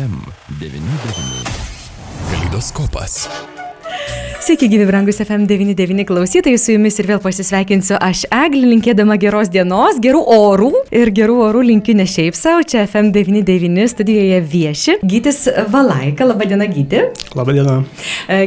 FM99. 0.00 1.48
Kaleidoskopas. 2.30 3.28
Sveiki, 4.40 4.70
gyvi 4.72 4.86
brangus 4.88 5.18
FM99 5.20 6.06
klausytojai, 6.08 6.58
su 6.58 6.72
jumis 6.72 6.96
ir 7.02 7.08
vėl 7.10 7.18
pasisveikinsiu 7.20 7.98
aš 8.00 8.22
Eglį, 8.32 8.62
linkėdama 8.70 9.18
geros 9.20 9.50
dienos, 9.52 9.98
gerų 10.00 10.22
orų 10.32 10.70
ir 10.96 11.10
gerų 11.12 11.34
orų 11.50 11.64
linkiu 11.68 11.92
ne 11.98 12.06
šiaip 12.08 12.38
savo, 12.38 12.62
čia 12.64 12.86
FM99 12.86 13.84
studijoje 13.92 14.38
vieši 14.54 14.96
Gytis 15.04 15.42
Valaika, 15.68 16.24
laba 16.30 16.48
diena 16.48 16.64
Gyti. 16.70 17.02
Labą 17.36 17.58
dieną. 17.58 17.76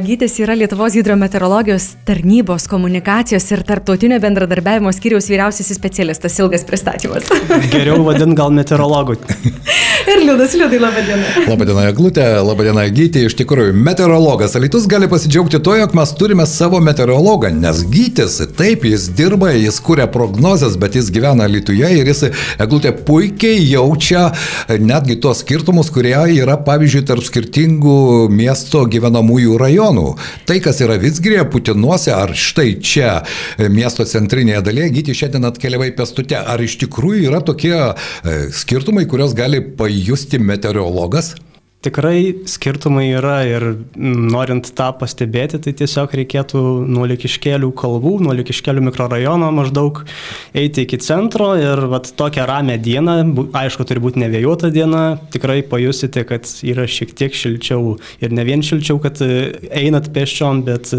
Gytis 0.07 0.39
yra 0.41 0.57
Lietuvos 0.57 0.97
hidrometeorologijos 0.97 1.91
tarnybos 2.09 2.65
komunikacijos 2.71 3.45
ir 3.54 3.61
tarptautinio 3.70 4.17
bendradarbiavimo 4.23 4.89
skyriaus 4.97 5.29
vyriausiasis 5.29 5.77
specialistas, 5.77 6.39
ilgas 6.41 6.65
pristatymas. 6.65 7.29
Geriau 7.70 8.01
vadint 8.09 8.33
gal 8.41 8.49
meteorologu. 8.57 9.20
ir 10.07 10.21
Liudas 10.27 10.54
Liudai, 10.54 10.79
laba 10.79 11.01
diena. 11.05 11.25
Labą 11.47 11.65
dieną, 11.65 11.83
Glutė, 11.95 12.25
labą 12.43 12.63
dieną, 12.67 12.83
Gyti, 12.95 13.23
iš 13.27 13.35
tikrųjų, 13.39 13.73
meteorologas. 13.75 14.55
Alitus 14.57 14.85
gali 14.89 15.07
pasidžiaugti 15.11 15.59
to, 15.63 15.75
jog 15.80 15.95
mes 15.98 16.13
turime 16.20 16.45
savo 16.49 16.80
meteorologą, 16.84 17.52
nes 17.55 17.84
gytis, 17.91 18.39
taip, 18.58 18.85
jis 18.88 19.08
dirba, 19.16 19.53
jis 19.55 19.80
kuria 19.84 20.08
prognozes, 20.11 20.75
bet 20.81 20.97
jis 20.99 21.11
gyvena 21.13 21.47
Lietuvoje 21.49 21.91
ir 21.99 22.11
jis, 22.11 22.23
eglutė, 22.61 22.94
puikiai 23.08 23.61
jaučia 23.70 24.25
netgi 24.81 25.20
tos 25.23 25.44
skirtumus, 25.44 25.91
kurie 25.94 26.16
yra, 26.35 26.58
pavyzdžiui, 26.67 27.05
tarp 27.09 27.25
skirtingų 27.27 27.97
miesto 28.33 28.83
gyvenamųjų 28.89 29.58
rajonų. 29.61 30.08
Tai, 30.49 30.59
kas 30.63 30.83
yra 30.83 30.99
Vitsgrėje, 31.02 31.45
Putinuose 31.53 32.13
ar 32.16 32.33
štai 32.38 32.73
čia 32.83 33.16
miesto 33.72 34.05
centrinėje 34.08 34.63
dalyje, 34.66 34.91
gyti 34.99 35.17
šiandien 35.17 35.49
atkeliavai 35.52 35.91
pestute. 35.95 36.38
Ar 36.39 36.61
iš 36.63 36.77
tikrųjų 36.83 37.30
yra 37.30 37.41
tokie 37.45 37.75
skirtumai, 38.53 39.05
kurios 39.09 39.35
gali 39.38 39.61
pajusti 39.93 40.39
meteorologas? 40.39 41.35
Tikrai 41.83 42.47
skirtumai 42.47 43.09
yra 43.11 43.41
ir 43.43 43.63
norint 43.99 44.69
tą 44.71 44.85
pastebėti, 44.95 45.59
tai 45.59 45.73
tiesiog 45.75 46.13
reikėtų 46.16 46.61
nuo 46.88 47.03
likiškelių 47.11 47.73
kalvų, 47.75 48.13
nuo 48.23 48.31
likiškelių 48.38 48.85
mikrorajono 48.85 49.50
maždaug 49.52 50.00
eiti 50.55 50.85
iki 50.85 51.02
centro 51.03 51.50
ir 51.59 51.83
vat, 51.91 52.08
tokią 52.16 52.45
ramę 52.47 52.77
dieną, 52.80 53.17
aišku, 53.59 53.83
turi 53.83 54.00
būti 54.05 54.23
nevėjota 54.23 54.72
diena, 54.72 55.03
tikrai 55.35 55.59
pajusite, 55.67 56.23
kad 56.30 56.47
yra 56.63 56.88
šiek 56.88 57.11
tiek 57.19 57.35
šilčiau 57.35 57.97
ir 58.23 58.31
ne 58.31 58.47
vien 58.47 58.63
šilčiau, 58.63 59.03
kad 59.03 59.19
einat 59.19 60.07
pėsčiom, 60.16 60.63
bet 60.63 60.95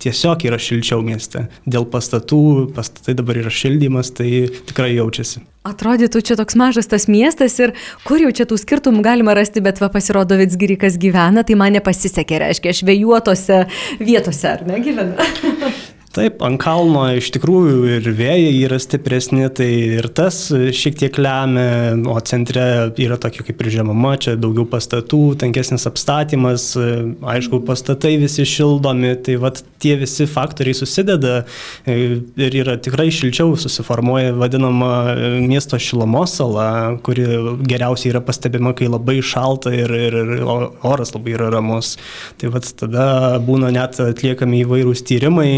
tiesiog 0.00 0.48
yra 0.48 0.56
šilčiau 0.56 1.04
mieste. 1.04 1.44
Dėl 1.68 1.84
pastatų, 1.92 2.70
pastatai 2.72 3.20
dabar 3.20 3.44
yra 3.44 3.52
šildymas, 3.52 4.16
tai 4.16 4.48
tikrai 4.48 4.94
jaučiasi. 4.96 5.44
Atrodytų, 5.60 6.22
čia 6.24 6.38
toks 6.40 6.56
mažas 6.56 6.88
tas 6.88 7.04
miestas 7.04 7.58
ir 7.60 7.74
kur 8.08 8.22
jau 8.22 8.30
čia 8.32 8.46
tų 8.48 8.56
skirtumų 8.62 9.04
galima 9.04 9.34
rasti, 9.36 9.60
bet 9.60 9.82
va 9.82 9.90
pasirodo 9.92 10.38
Vitsgirikas 10.40 10.96
gyvena, 10.96 11.44
tai 11.44 11.58
man 11.60 11.76
nepasisekė, 11.76 12.40
reiškia, 12.46 12.72
švėjuotose 12.80 13.62
vietose, 14.00 14.54
ar 14.56 14.64
ne 14.64 14.80
gyvena? 14.80 15.28
Taip, 16.10 16.40
ant 16.42 16.58
kalno 16.58 17.04
iš 17.14 17.28
tikrųjų 17.36 17.84
ir 18.00 18.06
vėjai 18.18 18.54
yra 18.64 18.80
stipresni, 18.82 19.44
tai 19.54 19.68
ir 20.00 20.08
tas 20.10 20.40
šiek 20.50 20.96
tiek 20.98 21.18
lemia, 21.22 21.94
o 22.10 22.16
centre 22.26 22.64
yra 22.98 23.14
tokia 23.22 23.44
kaip 23.46 23.62
ir 23.62 23.68
žemama, 23.76 24.16
čia 24.18 24.34
daugiau 24.34 24.66
pastatų, 24.66 25.20
tankesnis 25.38 25.86
apstatymas, 25.86 26.72
aišku, 26.74 27.60
pastatai 27.68 28.16
visi 28.18 28.42
šildomi, 28.42 29.12
tai 29.22 29.36
vad 29.38 29.60
tie 29.78 29.92
visi 30.00 30.26
faktoriai 30.26 30.74
susideda 30.74 31.44
ir 31.86 32.58
yra 32.58 32.74
tikrai 32.82 33.06
šilčiau 33.14 33.54
susiformuoja 33.54 34.34
vadinama 34.34 35.14
miesto 35.46 35.78
šilumos 35.78 36.34
sala, 36.40 36.66
kuri 37.06 37.28
geriausiai 37.70 38.16
yra 38.16 38.24
pastebima, 38.26 38.74
kai 38.74 38.90
labai 38.90 39.20
šalta 39.22 39.70
ir, 39.78 39.94
ir, 40.10 40.18
ir 40.18 40.44
oras 40.50 41.14
labai 41.14 41.38
yra 41.38 41.54
ramus. 41.54 41.94
Tai 42.42 42.50
vad 42.56 42.66
tada 42.82 43.06
būna 43.46 43.70
net 43.78 44.02
atliekami 44.02 44.64
įvairūs 44.66 45.06
tyrimai 45.06 45.48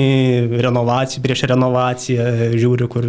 renovacijų, 0.62 1.22
prieš 1.24 1.46
renovaciją, 1.52 2.26
žiūriu, 2.58 2.88
kur 2.92 3.08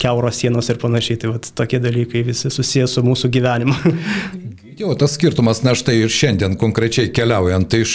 keuros 0.00 0.40
sienos 0.40 0.68
ir 0.72 0.80
panašiai. 0.82 1.20
Tai 1.22 1.34
vat, 1.36 1.50
tokie 1.58 1.80
dalykai 1.82 2.24
visi 2.26 2.52
susijęs 2.52 2.98
su 2.98 3.06
mūsų 3.06 3.32
gyvenimu. 3.34 3.78
Jo, 4.74 4.90
tas 4.98 5.12
skirtumas, 5.14 5.60
na 5.62 5.70
štai 5.78 6.00
ir 6.00 6.10
šiandien 6.10 6.56
konkrečiai 6.58 7.12
keliaujant 7.14 7.76
iš 7.78 7.92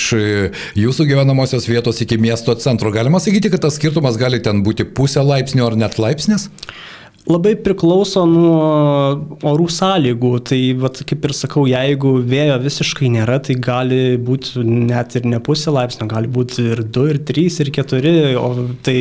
jūsų 0.80 1.08
gyvenamosios 1.10 1.66
vietos 1.68 2.00
iki 2.06 2.16
miesto 2.16 2.56
centro, 2.56 2.88
galima 2.96 3.20
sakyti, 3.20 3.52
kad 3.52 3.66
tas 3.66 3.76
skirtumas 3.76 4.16
gali 4.16 4.40
ten 4.40 4.62
būti 4.64 4.86
pusę 4.88 5.20
laipsnio 5.20 5.68
ar 5.68 5.76
net 5.76 6.00
laipsnis? 6.00 6.48
Labai 7.28 7.52
priklauso 7.60 8.24
nuo 8.30 8.60
orų 9.46 9.68
sąlygų. 9.74 10.32
Tai, 10.50 10.60
vat, 10.82 11.02
kaip 11.10 11.28
ir 11.28 11.36
sakau, 11.36 11.66
jeigu 11.70 12.16
vėjo 12.26 12.58
visiškai 12.64 13.12
nėra, 13.14 13.38
tai 13.44 13.58
gali 13.60 14.18
būti 14.18 14.64
net 14.64 15.18
ir 15.20 15.28
ne 15.30 15.42
pusė 15.44 15.74
laipsnio, 15.76 16.08
gali 16.10 16.32
būti 16.32 16.70
ir 16.74 16.84
2, 16.88 17.08
ir 17.14 17.24
3, 17.28 17.60
ir 17.66 17.72
4. 17.76 18.14
O 18.40 18.52
tai 18.86 19.00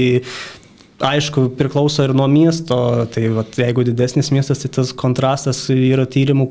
aišku, 0.98 1.46
priklauso 1.58 2.04
ir 2.04 2.12
nuo 2.16 2.26
miesto. 2.30 2.76
Tai 3.14 3.24
vat, 3.38 3.56
jeigu 3.62 3.86
didesnis 3.86 4.32
miestas, 4.34 4.64
tai 4.64 4.72
tas 4.76 4.92
kontrastas 4.98 5.64
yra 5.72 6.06
tyrimų, 6.10 6.48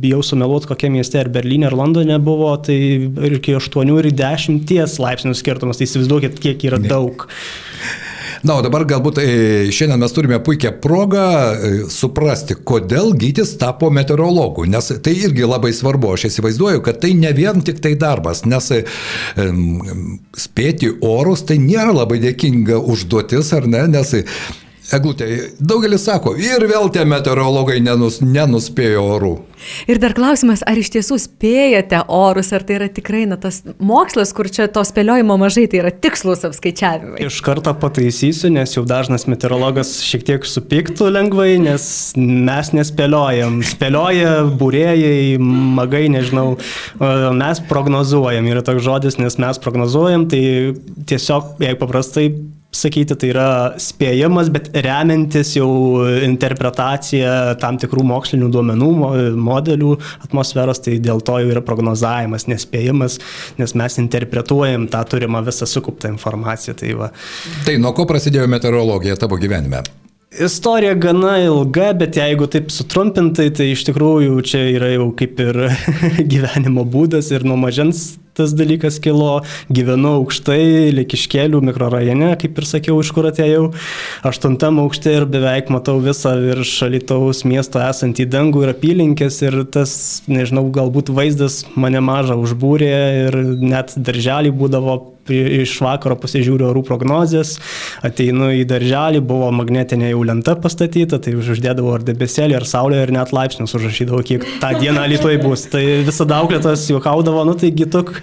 bijau 0.00 0.22
sumeluoti, 0.26 0.70
kokie 0.72 0.90
mieste, 0.92 1.20
ar 1.20 1.30
Berlyne, 1.32 1.68
ar 1.68 1.76
Londone 1.76 2.18
buvo, 2.24 2.52
tai 2.64 2.78
ir 3.06 3.38
iki 3.38 3.58
8 3.60 3.96
ir 4.00 4.12
10 4.24 5.00
laipsnių 5.04 5.36
skirtumas. 5.36 5.80
Tai 5.80 5.88
įsivaizduokit, 5.88 6.40
kiek 6.42 6.70
yra 6.70 6.80
daug. 6.82 7.28
Na, 8.40 8.54
o 8.56 8.62
dabar 8.64 8.86
galbūt 8.88 9.18
šiandien 9.68 10.00
mes 10.00 10.14
turime 10.16 10.38
puikią 10.40 10.70
progą 10.80 11.24
suprasti, 11.92 12.56
kodėl 12.56 13.12
gytis 13.20 13.52
tapo 13.60 13.90
meteorologu, 13.92 14.64
nes 14.64 14.88
tai 15.04 15.12
irgi 15.26 15.44
labai 15.44 15.74
svarbu. 15.76 16.14
Aš 16.16 16.30
įsivaizduoju, 16.30 16.80
kad 16.86 17.02
tai 17.02 17.12
ne 17.18 17.34
vien 17.36 17.60
tik 17.60 17.82
tai 17.84 17.92
darbas, 18.00 18.46
nes 18.48 18.72
spėti 20.46 20.88
orus 21.04 21.44
tai 21.44 21.60
nėra 21.60 21.92
labai 22.00 22.22
dėkinga 22.24 22.80
užduotis, 22.80 23.52
ar 23.58 23.68
ne, 23.68 23.84
nes 23.92 24.16
Eglutė, 24.90 25.26
daugelis 25.62 26.02
sako, 26.08 26.32
ir 26.34 26.64
vėl 26.66 26.88
tie 26.90 27.04
meteorologai 27.06 27.78
nenus, 27.84 28.18
nenuspėjo 28.24 29.04
orų. 29.14 29.36
Ir 29.86 30.00
dar 30.02 30.16
klausimas, 30.16 30.64
ar 30.66 30.80
iš 30.80 30.88
tiesų 30.96 31.18
spėjate 31.20 32.00
orus, 32.10 32.50
ar 32.56 32.64
tai 32.66 32.78
yra 32.80 32.88
tikrai 32.90 33.22
na, 33.30 33.38
tas 33.38 33.60
mokslas, 33.78 34.32
kur 34.34 34.48
čia 34.50 34.66
to 34.72 34.82
spėliojimo 34.86 35.36
mažai, 35.38 35.68
tai 35.70 35.82
yra 35.84 35.92
tikslus 35.94 36.42
apskaičiavimai. 36.48 37.22
Iš 37.22 37.38
karto 37.46 37.74
pataisysiu, 37.78 38.50
nes 38.56 38.74
jau 38.74 38.82
dažnas 38.88 39.28
meteorologas 39.30 39.94
šiek 40.02 40.26
tiek 40.26 40.48
supyktų 40.48 41.12
lengvai, 41.14 41.52
nes 41.62 41.86
mes 42.18 42.74
nespėliojam. 42.74 43.60
Spėlioja 43.70 44.40
būrėjai, 44.58 45.36
magai, 45.78 46.08
nežinau, 46.16 46.56
mes 46.98 47.62
prognozuojam. 47.70 48.48
Yra 48.50 48.66
toks 48.66 48.82
žodis, 48.88 49.20
nes 49.22 49.38
mes 49.38 49.62
prognozuojam, 49.62 50.26
tai 50.32 50.42
tiesiog, 51.06 51.60
jei 51.62 51.78
paprastai 51.78 52.32
sakyti, 52.74 53.16
tai 53.18 53.30
yra 53.32 53.46
spėjimas, 53.82 54.50
bet 54.54 54.70
remiantis 54.86 55.54
jau 55.56 55.68
interpretacija 56.24 57.56
tam 57.62 57.78
tikrų 57.82 58.04
mokslinių 58.10 58.50
duomenų, 58.54 58.90
modelių 59.38 59.94
atmosferos, 60.26 60.82
tai 60.84 60.98
dėl 61.02 61.22
to 61.26 61.40
jau 61.42 61.50
yra 61.50 61.64
prognozavimas, 61.66 62.46
nespėjimas, 62.50 63.18
nes 63.60 63.76
mes 63.78 63.98
interpretuojam 64.02 64.86
tą 64.92 65.02
turimą 65.14 65.42
visą 65.46 65.68
sukauptą 65.70 66.12
informaciją. 66.14 66.78
Tai, 66.80 66.92
va. 67.00 67.10
tai 67.66 67.80
nuo 67.82 67.94
ko 67.96 68.06
prasidėjo 68.08 68.46
meteorologija 68.50 69.18
tavo 69.20 69.40
gyvenime? 69.40 69.82
Istorija 70.38 70.94
gana 70.94 71.32
ilga, 71.42 71.88
bet 71.98 72.14
jeigu 72.14 72.46
taip 72.46 72.68
sutrumpintai, 72.70 73.48
tai 73.50 73.72
iš 73.72 73.82
tikrųjų 73.88 74.36
čia 74.46 74.60
yra 74.76 74.92
jau 74.92 75.08
kaip 75.18 75.40
ir 75.42 75.58
gyvenimo 76.32 76.84
būdas 76.86 77.32
ir 77.34 77.42
nuo 77.42 77.56
mažens 77.58 78.12
tas 78.38 78.54
dalykas 78.54 79.00
kilo, 79.02 79.40
gyvenu 79.74 80.14
aukštai, 80.20 80.92
Likiškėlių 80.94 81.60
mikrorajone, 81.66 82.30
kaip 82.40 82.62
ir 82.62 82.68
sakiau, 82.68 83.00
iš 83.02 83.10
kur 83.16 83.26
atėjau, 83.26 83.64
aštuntam 84.30 84.78
aukšte 84.84 85.16
ir 85.18 85.26
beveik 85.30 85.68
matau 85.74 85.98
visą 86.00 86.36
virš 86.38 86.76
šalitaus 86.78 87.42
miesto 87.48 87.82
esantį 87.82 88.28
dangų 88.30 88.64
ir 88.64 88.74
apylinkės 88.76 89.42
ir 89.48 89.58
tas, 89.74 89.92
nežinau, 90.30 90.68
galbūt 90.70 91.10
vaizdas 91.10 91.64
mane 91.74 92.00
mažą 92.06 92.38
užbūrė 92.40 92.94
ir 93.26 93.40
net 93.66 93.98
darželį 93.98 94.54
būdavo 94.62 95.00
iš 95.30 95.76
vakaro 95.84 96.16
pasižiūriu 96.20 96.68
orų 96.70 96.82
prognozės, 96.88 97.56
ateinu 98.06 98.50
į 98.60 98.64
darželį, 98.70 99.22
buvo 99.26 99.50
magnetinė 99.54 100.12
jau 100.12 100.22
lenta 100.26 100.56
pastatyta, 100.60 101.20
tai 101.22 101.36
uždėdavau 101.38 101.96
ar 101.96 102.04
debesėlį, 102.06 102.58
ar 102.60 102.68
saulę, 102.68 103.00
ir 103.04 103.14
net 103.14 103.34
laipsnius 103.36 103.74
užrašydavau, 103.78 104.22
kiek 104.26 104.46
tą 104.62 104.74
dieną 104.80 105.06
Lietuvoje 105.10 105.40
bus. 105.42 105.66
Tai 105.72 105.82
visada 106.06 106.40
auklėtas 106.42 106.86
juokaudavo, 106.90 107.44
nu 107.48 107.56
taigi 107.58 107.88
tuk, 107.90 108.16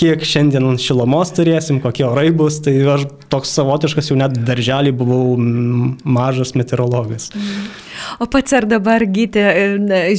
kiek 0.00 0.24
šiandien 0.26 0.78
šilumos 0.80 1.34
turėsim, 1.36 1.82
kokie 1.82 2.06
orai 2.08 2.30
bus, 2.34 2.60
tai 2.64 2.76
aš 2.96 3.08
toks 3.32 3.54
savotiškas 3.58 4.12
jau 4.12 4.18
net 4.20 4.36
darželį 4.46 4.94
buvau 4.96 5.36
mažas 5.38 6.56
meteorologas. 6.58 7.30
O 8.20 8.28
pats 8.30 8.54
ar 8.56 8.66
dabar 8.70 9.04
gyti, 9.08 9.42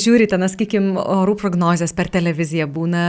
žiūrite, 0.01 0.39
na, 0.41 0.49
sakykim, 0.51 0.93
orų 0.99 1.35
prognozijas 1.41 1.93
per 1.97 2.11
televiziją 2.13 2.69
būna, 2.71 3.05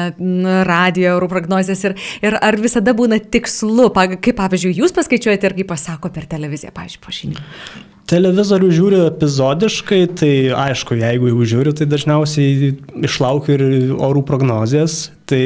radio 0.68 1.16
orų 1.18 1.30
prognozijas 1.32 1.86
ir, 1.88 1.96
ir 2.24 2.36
ar 2.40 2.58
visada 2.60 2.94
būna 2.96 3.20
tikslu, 3.22 3.90
kaip 3.92 4.36
pavyzdžiui, 4.40 4.76
jūs 4.82 4.94
paskaičiuojate 4.96 5.50
ir 5.50 5.56
kaip 5.62 5.72
pasako 5.72 6.12
per 6.14 6.28
televiziją, 6.30 6.74
pavyzdžiui, 6.76 7.02
pažinį? 7.06 7.42
Televizorių 8.12 8.68
žiūriu 8.74 8.98
epizodiškai, 9.06 10.00
tai 10.20 10.32
aišku, 10.66 10.98
jeigu 11.00 11.30
jau 11.30 11.46
žiūriu, 11.54 11.72
tai 11.78 11.86
dažniausiai 11.88 12.72
išlaukiu 13.06 13.54
ir 13.54 13.62
orų 13.94 14.24
prognozijas. 14.28 15.06
Tai 15.30 15.44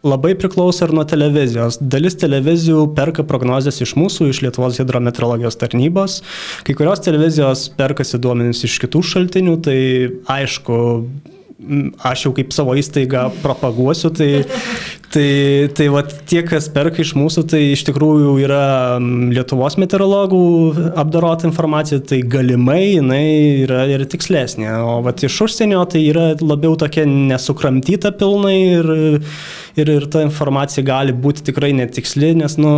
Labai 0.00 0.32
priklauso 0.38 0.86
ir 0.86 0.94
nuo 0.96 1.02
televizijos. 1.04 1.76
Dalis 1.92 2.14
televizijų 2.20 2.86
perka 2.96 3.24
prognozes 3.28 3.82
iš 3.84 3.92
mūsų, 4.00 4.30
iš 4.30 4.40
Lietuvos 4.46 4.78
hidrometeorologijos 4.80 5.60
tarnybos. 5.60 6.22
Kai 6.64 6.76
kurios 6.78 7.04
televizijos 7.04 7.66
perkasi 7.76 8.20
duomenys 8.22 8.64
iš 8.64 8.78
kitų 8.80 9.04
šaltinių, 9.10 9.58
tai 9.66 9.76
aišku, 10.38 10.78
aš 12.08 12.24
jau 12.24 12.32
kaip 12.36 12.54
savo 12.56 12.72
įstaigą 12.80 13.26
propaguosiu, 13.42 14.08
tai, 14.16 14.30
tai, 15.12 15.68
tai 15.76 15.88
va, 15.92 16.02
tie, 16.08 16.40
kas 16.48 16.70
perka 16.72 17.02
iš 17.04 17.12
mūsų, 17.18 17.44
tai 17.52 17.60
iš 17.74 17.84
tikrųjų 17.90 18.34
yra 18.40 18.64
Lietuvos 19.00 19.76
meteorologų 19.80 20.42
apdarota 21.00 21.48
informacija, 21.50 22.00
tai 22.00 22.22
galimai 22.24 22.96
jinai 22.96 23.24
yra 23.66 23.84
ir 23.92 24.06
tikslesnė, 24.08 24.72
o 24.80 25.00
va, 25.04 25.12
iš 25.12 25.40
užsienio 25.46 25.84
tai 25.90 26.06
yra 26.08 26.30
labiau 26.40 26.78
tokia 26.80 27.04
nesukramtyta 27.08 28.14
pilnai 28.16 28.56
ir 28.78 28.94
ir, 29.76 29.90
ir 29.90 30.06
ta 30.10 30.24
informacija 30.26 30.84
gali 30.86 31.14
būti 31.14 31.46
tikrai 31.50 31.72
netiksli, 31.76 32.34
nes, 32.40 32.56
nu, 32.60 32.72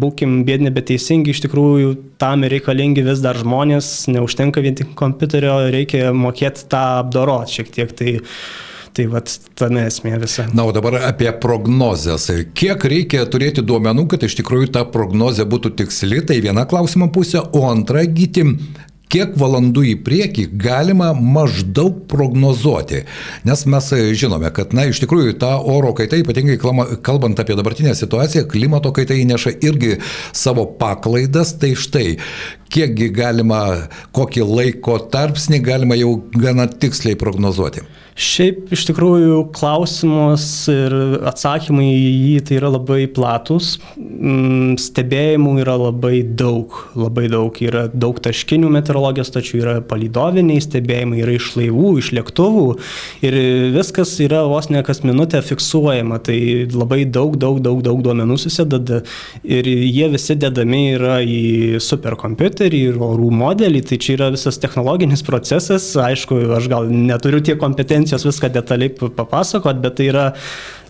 būkim 0.00 0.42
bėdini, 0.44 0.72
bet 0.74 0.90
teisingi, 0.90 1.32
iš 1.32 1.44
tikrųjų 1.46 1.94
tam 2.20 2.44
reikalingi 2.44 3.04
vis 3.06 3.22
dar 3.24 3.38
žmonės, 3.40 4.08
neužtenka 4.12 4.60
vien 4.60 4.76
tik 4.76 4.92
kompiuterio, 4.98 5.56
reikia 5.72 6.10
mokėti 6.12 6.66
tą 6.68 6.82
apdorot 7.04 7.48
šiek 7.52 7.72
tiek. 7.72 7.94
Tai, 7.96 8.18
Tai 8.90 9.04
vad, 9.06 9.30
tame 9.54 9.84
esmė 9.86 10.16
visa. 10.18 10.48
Na, 10.50 10.64
o 10.66 10.72
dabar 10.74 10.96
apie 11.06 11.30
prognozes. 11.38 12.24
Kiek 12.58 12.82
reikia 12.90 13.22
turėti 13.30 13.62
duomenų, 13.62 14.08
kad 14.10 14.24
iš 14.26 14.34
tikrųjų 14.40 14.72
ta 14.74 14.82
prognozė 14.82 15.46
būtų 15.46 15.76
tiksli, 15.78 16.18
tai 16.26 16.40
viena 16.42 16.64
klausimo 16.66 17.06
pusė, 17.14 17.38
o 17.54 17.62
antra 17.70 18.02
gyti, 18.02 18.42
kiek 19.10 19.34
valandų 19.40 19.84
į 19.92 19.94
priekį 20.06 20.46
galima 20.60 21.10
maždaug 21.14 22.04
prognozuoti. 22.10 23.04
Nes 23.48 23.64
mes 23.70 23.90
žinome, 24.18 24.52
kad, 24.54 24.74
na, 24.76 24.86
iš 24.90 25.02
tikrųjų, 25.04 25.36
ta 25.42 25.56
oro 25.58 25.92
kaita, 25.96 26.20
ypatingai 26.22 26.58
kalbant 27.04 27.42
apie 27.42 27.58
dabartinę 27.58 27.94
situaciją, 27.98 28.46
klimato 28.50 28.94
kaita 28.96 29.18
įneša 29.18 29.56
irgi 29.66 29.96
savo 30.36 30.66
paklaidas. 30.80 31.56
Tai 31.60 31.74
štai, 31.76 32.16
kiekgi 32.70 33.10
galima, 33.14 33.62
kokį 34.16 34.46
laiko 34.46 34.98
tarpsnį 35.12 35.62
galima 35.66 35.98
jau 35.98 36.16
gana 36.36 36.68
tiksliai 36.70 37.18
prognozuoti. 37.18 37.86
Šiaip 38.20 38.72
iš 38.74 38.82
tikrųjų 38.90 39.36
klausimas 39.56 40.42
ir 40.68 40.92
atsakymai 41.30 41.86
į 41.88 42.08
jį 42.10 42.40
tai 42.44 42.56
yra 42.58 42.68
labai 42.74 43.06
platus. 43.08 43.78
Mm, 43.96 44.74
stebėjimų 44.82 45.54
yra 45.62 45.78
labai 45.80 46.20
daug, 46.24 46.74
labai 47.00 47.30
daug. 47.32 47.56
Yra 47.64 47.86
daug 47.88 48.18
taškinių 48.20 48.68
meteorologijos, 48.74 49.30
tačiau 49.32 49.62
yra 49.62 49.76
palidoviniai 49.80 50.60
stebėjimai, 50.60 51.22
yra 51.22 51.38
iš 51.38 51.48
laivų, 51.56 51.94
iš 52.02 52.10
lėktuvų 52.18 52.66
ir 53.24 53.38
viskas 53.78 54.12
yra 54.20 54.42
vos 54.50 54.68
ne 54.68 54.84
kas 54.84 55.00
minutę 55.06 55.40
fiksuojama. 55.46 56.20
Tai 56.26 56.36
labai 56.74 57.06
daug, 57.08 57.38
daug, 57.40 57.62
daug, 57.64 57.80
daug 57.86 58.04
duomenų 58.04 58.36
susideda 58.42 59.00
ir 59.48 59.70
jie 59.70 60.10
visi 60.12 60.36
dedami 60.36 60.82
yra 60.98 61.22
į 61.24 61.80
superkompiuterį 61.80 62.59
ir 62.68 62.98
orų 63.00 63.30
modelį. 63.32 63.82
Tai 63.88 63.98
čia 64.02 64.16
yra 64.16 64.28
visas 64.34 64.60
technologinis 64.60 65.24
procesas. 65.26 65.88
Aišku, 65.96 66.42
aš 66.58 66.68
gal 66.72 66.90
neturiu 66.90 67.40
tiek 67.44 67.60
kompetencijos 67.60 68.26
viską 68.28 68.52
detaliai 68.52 68.92
papasakot, 68.92 69.80
bet 69.80 69.98
tai 70.00 70.10
yra 70.12 70.26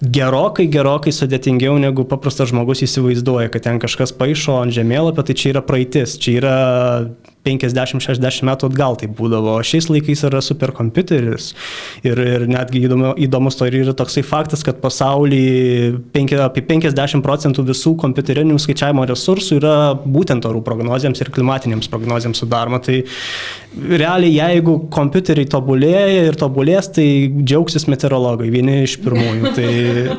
gerokai, 0.00 0.66
gerokai 0.72 1.12
sudėtingiau 1.12 1.76
negu 1.80 2.06
paprastas 2.08 2.50
žmogus 2.50 2.84
įsivaizduoja, 2.86 3.50
kad 3.52 3.66
ten 3.66 3.80
kažkas 3.82 4.14
paaišo 4.16 4.56
ant 4.62 4.74
žemėlapio, 4.76 5.24
tai 5.26 5.36
čia 5.36 5.52
yra 5.54 5.64
praeitis, 5.66 6.16
čia 6.20 6.38
yra 6.40 6.56
50-60 7.46 8.44
metų 8.44 8.68
atgal 8.68 8.98
tai 9.00 9.08
būdavo, 9.16 9.54
o 9.56 9.64
šiais 9.64 9.88
laikais 9.88 10.24
yra 10.28 10.42
superkompiuteris 10.44 11.50
ir, 12.04 12.20
ir 12.20 12.44
netgi 12.50 12.82
įdomu, 12.84 13.14
įdomus 13.24 13.56
to 13.56 13.68
ir 13.68 13.78
yra 13.78 13.94
toksai 13.96 14.24
faktas, 14.26 14.64
kad 14.66 14.80
pasaulyje 14.82 15.96
apie 16.44 16.64
50 16.68 17.24
procentų 17.24 17.64
visų 17.70 17.94
kompiuterinių 18.02 18.58
skaičiavimo 18.60 19.06
resursų 19.08 19.56
yra 19.56 19.76
būtent 20.04 20.44
orų 20.48 20.60
prognozijams 20.66 21.24
ir 21.24 21.32
klimatinėms 21.32 21.88
prognozijams 21.92 22.44
sudaroma. 22.44 22.82
Tai 22.84 23.00
realiai 23.72 24.34
jeigu 24.34 24.76
kompiuteriai 24.92 25.48
tobulėja 25.48 26.26
ir 26.28 26.36
tobulės, 26.40 26.90
tai 26.92 27.08
džiaugsis 27.40 27.88
meteorologai, 27.88 28.50
vieni 28.52 28.82
iš 28.84 28.98
pirmųjų. 29.00 29.54
Tai, 29.56 29.70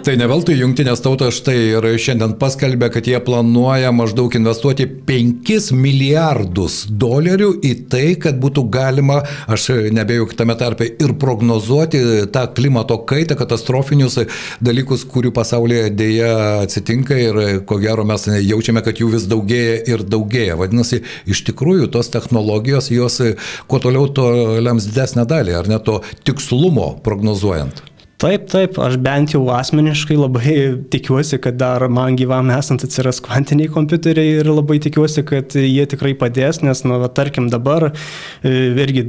tai 0.05 0.15
ne 0.19 0.27
veltui 0.29 0.55
jungtinės 0.59 1.01
tautos 1.03 1.37
štai 1.39 1.55
ir 1.75 1.85
šiandien 2.01 2.35
paskelbė, 2.41 2.89
kad 2.93 3.07
jie 3.07 3.19
planuoja 3.23 3.91
maždaug 3.95 4.33
investuoti 4.37 4.87
5 5.07 5.71
milijardus 5.77 6.85
dolerių 6.89 7.51
į 7.67 7.73
tai, 7.91 8.05
kad 8.21 8.39
būtų 8.41 8.65
galima, 8.73 9.21
aš 9.51 9.69
nebėjau 9.93 10.29
tame 10.39 10.55
tarpe, 10.59 10.87
ir 10.91 11.15
prognozuoti 11.21 12.01
tą 12.33 12.45
klimato 12.55 12.99
kaitą, 13.09 13.37
katastrofinius 13.39 14.19
dalykus, 14.63 15.05
kurių 15.09 15.33
pasaulyje 15.35 15.91
dėja 15.97 16.31
atsitinka 16.61 17.19
ir 17.19 17.41
ko 17.67 17.79
gero 17.81 18.05
mes 18.07 18.27
jaučiame, 18.31 18.83
kad 18.85 19.01
jų 19.01 19.11
vis 19.15 19.27
daugėja 19.31 19.77
ir 19.93 20.05
daugėja. 20.07 20.57
Vadinasi, 20.61 21.03
iš 21.29 21.45
tikrųjų 21.51 21.91
tos 21.93 22.11
technologijos, 22.13 22.91
jos 22.93 23.21
kuo 23.67 23.81
toliau, 23.83 24.09
to 24.11 24.27
lems 24.63 24.89
didesnę 24.89 25.27
dalį, 25.29 25.57
ar 25.61 25.71
ne 25.71 25.79
to 25.83 26.01
tikslumo 26.27 26.93
prognozuojant. 27.05 27.90
Taip, 28.21 28.43
taip, 28.51 28.75
aš 28.77 28.99
bent 29.01 29.31
jau 29.33 29.39
asmeniškai 29.49 30.13
labai 30.13 30.55
tikiuosi, 30.93 31.39
kad 31.41 31.55
dar 31.57 31.81
man 31.89 32.13
gyvam 32.19 32.51
esant 32.53 32.83
atsiras 32.85 33.17
kvantiniai 33.25 33.71
kompiuteriai 33.73 34.35
ir 34.43 34.49
labai 34.51 34.75
tikiuosi, 34.83 35.23
kad 35.25 35.55
jie 35.57 35.87
tikrai 35.89 36.11
padės, 36.19 36.59
nes, 36.61 36.83
nu, 36.85 36.99
va, 37.01 37.09
tarkim, 37.09 37.47
dabar 37.49 37.87
e, 37.89 38.51
irgi 38.83 39.07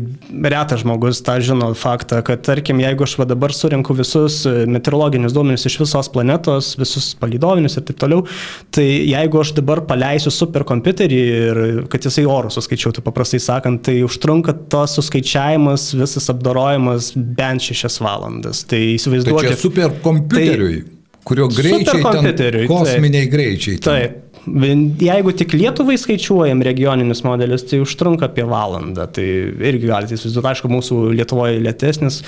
retas 0.49 0.81
žmogus 0.81 1.21
tą 1.27 1.35
žino 1.45 1.69
faktą, 1.77 2.23
kad, 2.25 2.41
tarkim, 2.47 2.81
jeigu 2.81 3.05
aš 3.05 3.19
va 3.21 3.27
dabar 3.29 3.53
surinku 3.53 3.93
visus 3.99 4.39
meteorologinius 4.49 5.37
duomenis 5.37 5.69
iš 5.69 5.77
visos 5.83 6.09
planetos, 6.17 6.73
visus 6.81 7.11
palidovinius 7.21 7.77
ir 7.77 7.85
taip 7.91 8.01
toliau, 8.01 8.25
tai 8.73 8.89
jeigu 8.89 9.43
aš 9.45 9.53
dabar 9.61 9.85
paleisiu 9.93 10.33
superkompiuterį 10.33 11.21
ir 11.27 11.63
kad 11.93 12.09
jisai 12.09 12.25
orus 12.25 12.57
suskaičiuotų, 12.57 13.05
paprastai 13.05 13.43
sakant, 13.45 13.85
tai 13.91 14.01
užtrunka 14.09 14.57
tas 14.73 14.97
suskaičiavimas, 14.97 15.91
visas 16.01 16.33
apdorojimas 16.33 17.13
bent 17.13 17.69
šešias 17.69 18.01
valandas. 18.01 18.65
Tai 18.73 18.83
įsivaizduokite. 19.03 19.55
Tai 19.55 19.63
superkompiuteriui, 19.67 20.83
tai 20.83 21.23
kurio 21.29 21.49
greičiai 21.53 22.03
ten 22.03 22.69
kosminiai 22.71 23.27
taip, 23.27 23.33
greičiai. 23.37 23.81
Ten. 23.81 23.89
Taip. 23.91 24.21
Jeigu 24.43 25.31
tik 25.39 25.53
Lietuvai 25.55 25.95
skaičiuojam 26.01 26.65
regioninius 26.67 27.21
modelius, 27.23 27.63
tai 27.71 27.79
užtrunka 27.85 28.27
apie 28.27 28.43
valandą. 28.49 29.05
Tai 29.15 29.27
irgi 29.71 29.87
galite 29.87 30.17
įsivaizduoti, 30.17 30.49
aišku, 30.51 30.71
mūsų 30.73 30.99
Lietuvoje 31.15 31.61
lėtesnis, 31.63 32.23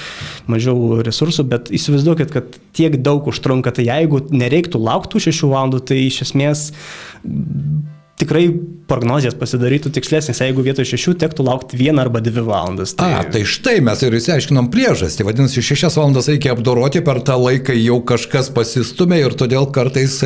mažiau 0.50 1.00
resursų, 1.02 1.46
bet 1.50 1.72
įsivaizduokit, 1.74 2.30
kad 2.36 2.60
tiek 2.76 3.00
daug 3.02 3.26
užtrunka, 3.30 3.74
tai 3.74 3.88
jeigu 3.88 4.22
nereiktų 4.30 4.78
lauktų 4.86 5.24
šešių 5.26 5.50
valandų, 5.56 5.82
tai 5.90 6.04
iš 6.04 6.22
esmės 6.28 6.68
tikrai 8.20 8.44
prognozijas 8.88 9.34
pasidarytų 9.38 9.90
tikslesnės, 9.96 10.42
jeigu 10.44 10.64
vietoj 10.64 10.86
šešių 10.92 11.16
tektų 11.24 11.46
laukti 11.48 11.78
vieną 11.80 12.04
arba 12.06 12.22
dvi 12.24 12.44
valandas. 12.46 12.94
Tai... 12.98 13.10
A, 13.18 13.24
tai 13.26 13.42
štai 13.48 13.80
mes 13.84 14.04
ir 14.06 14.14
įsiaiškinom 14.20 14.70
priežastį. 14.74 15.26
Vadinasi, 15.28 15.64
šešias 15.64 15.98
valandas 15.98 16.30
reikia 16.30 16.54
apdoroti, 16.54 17.02
per 17.06 17.22
tą 17.26 17.38
laiką 17.40 17.76
jau 17.78 18.00
kažkas 18.06 18.52
pasistumė 18.54 19.24
ir 19.24 19.38
todėl 19.38 19.66
kartais 19.74 20.20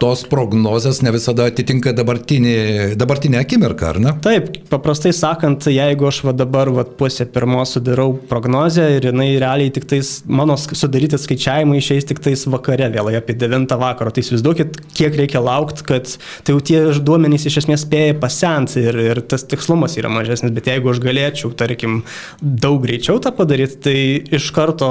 tos 0.00 0.24
prognozės 0.30 1.00
ne 1.04 1.12
visada 1.14 1.46
atitinka 1.50 1.92
dabartinį, 1.96 2.54
dabartinę 2.98 3.40
akimirką, 3.42 3.90
ar 3.92 4.00
ne? 4.02 4.14
Taip, 4.24 4.50
paprastai 4.70 5.12
sakant, 5.16 5.68
jeigu 5.70 6.08
aš 6.08 6.20
va 6.26 6.34
dabar 6.36 6.70
va, 6.74 6.84
pusę 6.84 7.26
pirmos 7.30 7.74
sudarau 7.76 8.14
prognozę 8.30 8.86
ir 8.96 9.08
jinai 9.10 9.28
realiai 9.42 9.72
tik 9.74 9.86
tais, 9.90 10.16
mano 10.26 10.56
sudaryti 10.58 11.18
skaičiavimai 11.20 11.80
išeis 11.80 12.08
tik 12.10 12.22
tais 12.24 12.46
vakare, 12.50 12.88
vėlai 12.94 13.16
apie 13.20 13.36
9 13.38 13.78
vakaro, 13.80 14.12
tai 14.14 14.24
įsivaizduokit, 14.24 14.80
kiek 14.96 15.18
reikia 15.20 15.42
laukti, 15.44 15.86
kad 15.88 16.16
tai 16.44 16.56
jau 16.56 16.64
tie 16.64 16.82
duomenys 17.04 17.48
iš 17.50 17.62
esmės 17.64 17.86
spėja 17.86 18.18
pasent 18.22 18.76
ir, 18.80 18.98
ir 19.12 19.22
tas 19.30 19.46
tikslumas 19.48 19.98
yra 20.00 20.12
mažesnis, 20.12 20.54
bet 20.54 20.70
jeigu 20.72 20.92
aš 20.92 21.02
galėčiau, 21.04 21.54
tarkim, 21.58 22.02
daug 22.40 22.82
greičiau 22.84 23.22
tą 23.22 23.34
padaryti, 23.36 23.80
tai 23.84 23.98
iš 24.38 24.50
karto 24.56 24.90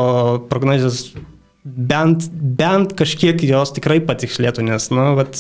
prognozijas 0.50 1.07
bent, 1.63 2.25
bent 2.34 2.91
kažkiek 3.00 3.39
jos 3.48 3.72
tikrai 3.75 4.01
patikslėtų, 4.03 4.65
nes, 4.67 4.89
na, 4.91 5.13
vat, 5.15 5.39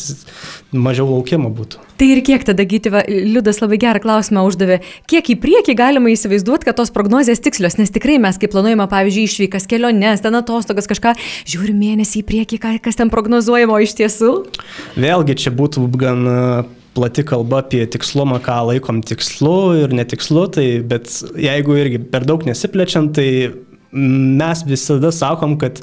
mažiau 0.71 1.09
laukimo 1.09 1.51
būtų. 1.53 1.81
Tai 1.99 2.07
ir 2.09 2.21
kiek 2.25 2.45
tada 2.47 2.63
gytiva, 2.67 3.03
Liudas 3.07 3.59
labai 3.59 3.79
gerą 3.81 4.01
klausimą 4.03 4.45
uždavė, 4.47 4.79
kiek 5.11 5.33
į 5.33 5.37
priekį 5.43 5.75
galima 5.79 6.13
įsivaizduoti, 6.13 6.69
kad 6.69 6.79
tos 6.79 6.93
prognozijas 6.95 7.43
tikslios, 7.43 7.75
nes 7.79 7.91
tikrai 7.93 8.19
mes, 8.23 8.39
kai 8.39 8.49
planuojame, 8.51 8.87
pavyzdžiui, 8.91 9.25
išvykas 9.27 9.67
keliones, 9.71 10.23
ten 10.23 10.39
atostogas 10.39 10.87
kažką, 10.91 11.17
žiūrim 11.49 11.81
mėnesį 11.83 12.23
į 12.23 12.27
priekį, 12.31 12.61
kas 12.83 12.99
ten 12.99 13.11
prognozuojama 13.13 13.81
iš 13.83 13.97
tiesų. 13.99 14.31
Vėlgi 14.95 15.37
čia 15.43 15.53
būtų 15.55 15.85
gan 15.99 16.23
plati 16.93 17.25
kalba 17.25 17.63
apie 17.63 17.83
tikslumą, 17.89 18.39
ką 18.45 18.59
laikom 18.69 19.01
tikslu 19.03 19.57
ir 19.81 19.93
netikslu, 19.97 20.45
tai 20.55 20.67
bet 20.85 21.09
jeigu 21.35 21.77
irgi 21.81 21.99
per 22.13 22.25
daug 22.29 22.45
nesiplečiant, 22.47 23.15
tai 23.17 23.29
mes 23.93 24.63
visada 24.67 25.11
sakom, 25.13 25.57
kad 25.61 25.81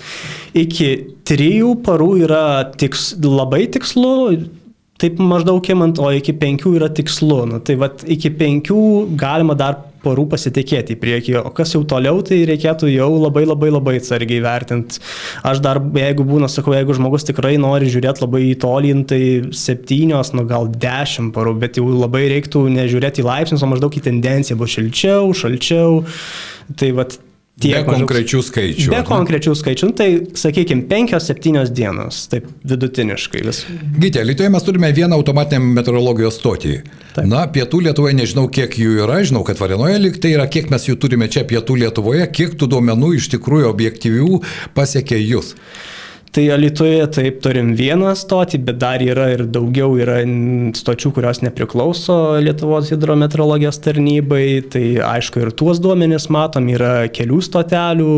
iki 0.57 0.91
trijų 1.29 1.77
parų 1.87 2.11
yra 2.27 2.45
tiks, 2.81 3.13
labai 3.23 3.67
tikslu, 3.73 4.15
taip 5.01 5.21
maždaug 5.23 5.65
imant, 5.73 6.01
o 6.03 6.11
iki 6.13 6.35
penkių 6.37 6.75
yra 6.81 6.91
tikslu. 6.93 7.45
Nu, 7.49 7.63
tai 7.65 7.79
vad 7.81 8.05
iki 8.11 8.33
penkių 8.37 8.83
galima 9.21 9.57
dar 9.59 9.79
porų 10.01 10.25
pasitikėti 10.33 10.95
į 10.95 11.01
priekį, 11.01 11.35
o 11.43 11.51
kas 11.53 11.75
jau 11.75 11.83
toliau, 11.89 12.23
tai 12.25 12.39
reikėtų 12.49 12.89
jau 12.89 13.09
labai 13.21 13.45
labai 13.45 13.69
labai 13.73 13.97
atsargiai 13.99 14.41
vertinti. 14.45 15.01
Aš 15.47 15.61
dar, 15.65 15.81
jeigu 16.01 16.25
būna, 16.25 16.49
sakau, 16.49 16.73
jeigu 16.77 16.97
žmogus 16.97 17.27
tikrai 17.29 17.57
nori 17.61 17.91
žiūrėti 17.93 18.25
labai 18.25 18.43
į 18.49 18.55
tolį, 18.65 18.95
tai 19.11 19.23
septynios, 19.57 20.33
nu 20.37 20.47
gal 20.49 20.71
dešimt 20.73 21.35
porų, 21.37 21.57
bet 21.61 21.81
jau 21.81 21.89
labai 21.91 22.27
reiktų 22.33 22.65
nežiūrėti 22.79 23.21
į 23.21 23.29
laipsnius, 23.29 23.65
o 23.65 23.73
maždaug 23.75 23.97
į 23.97 24.07
tendenciją, 24.09 24.57
bus 24.61 24.73
šilčiau, 24.79 25.35
šalčiau. 25.37 26.01
Tai 26.81 26.95
vad 26.97 27.21
Tiek 27.61 27.85
be 27.85 27.93
konkrečių 27.93 28.41
skaičių. 28.47 28.89
Be 28.93 29.01
konkrečių 29.05 29.53
skaičių, 29.59 29.91
nu, 29.91 29.95
tai 29.97 30.09
sakykime, 30.39 30.87
5-7 30.89 31.69
dienos, 31.77 32.23
taip 32.33 32.47
vidutiniškai 32.71 33.43
vis. 33.45 33.63
Gytė, 34.01 34.25
Lietuvoje 34.25 34.55
mes 34.55 34.65
turime 34.65 34.93
vieną 34.97 35.19
automatinę 35.21 35.61
meteorologijos 35.77 36.39
stotį. 36.41 36.79
Taip. 37.17 37.29
Na, 37.29 37.45
pietų 37.53 37.83
Lietuvoje 37.89 38.17
nežinau, 38.17 38.47
kiek 38.53 38.79
jų 38.81 39.03
yra, 39.05 39.21
žinau, 39.29 39.45
kad 39.45 39.61
Varenoje 39.61 40.01
liktai 40.01 40.33
yra, 40.39 40.49
kiek 40.49 40.73
mes 40.73 40.89
jų 40.89 40.97
turime 41.03 41.29
čia 41.29 41.45
pietų 41.49 41.83
Lietuvoje, 41.85 42.25
kiek 42.33 42.57
tų 42.57 42.71
duomenų 42.77 43.15
iš 43.19 43.29
tikrųjų 43.37 43.69
objektyvių 43.75 44.41
pasiekia 44.77 45.21
jūs. 45.21 45.53
Tai 46.31 46.45
Alitoje 46.55 47.07
taip 47.11 47.41
turim 47.43 47.73
vieną 47.75 48.13
stotį, 48.15 48.61
bet 48.63 48.77
dar 48.79 49.03
yra 49.03 49.33
ir 49.33 49.41
daugiau 49.51 49.97
yra 49.99 50.21
stočių, 50.79 51.11
kurios 51.17 51.41
nepriklauso 51.43 52.15
Lietuvos 52.39 52.93
hidrometeorologijos 52.93 53.81
tarnybai. 53.83 54.45
Tai 54.71 54.85
aišku 55.09 55.43
ir 55.43 55.51
tuos 55.59 55.81
duomenis 55.83 56.29
matom, 56.31 56.69
yra 56.71 57.09
kelių 57.11 57.41
stotelių, 57.43 58.15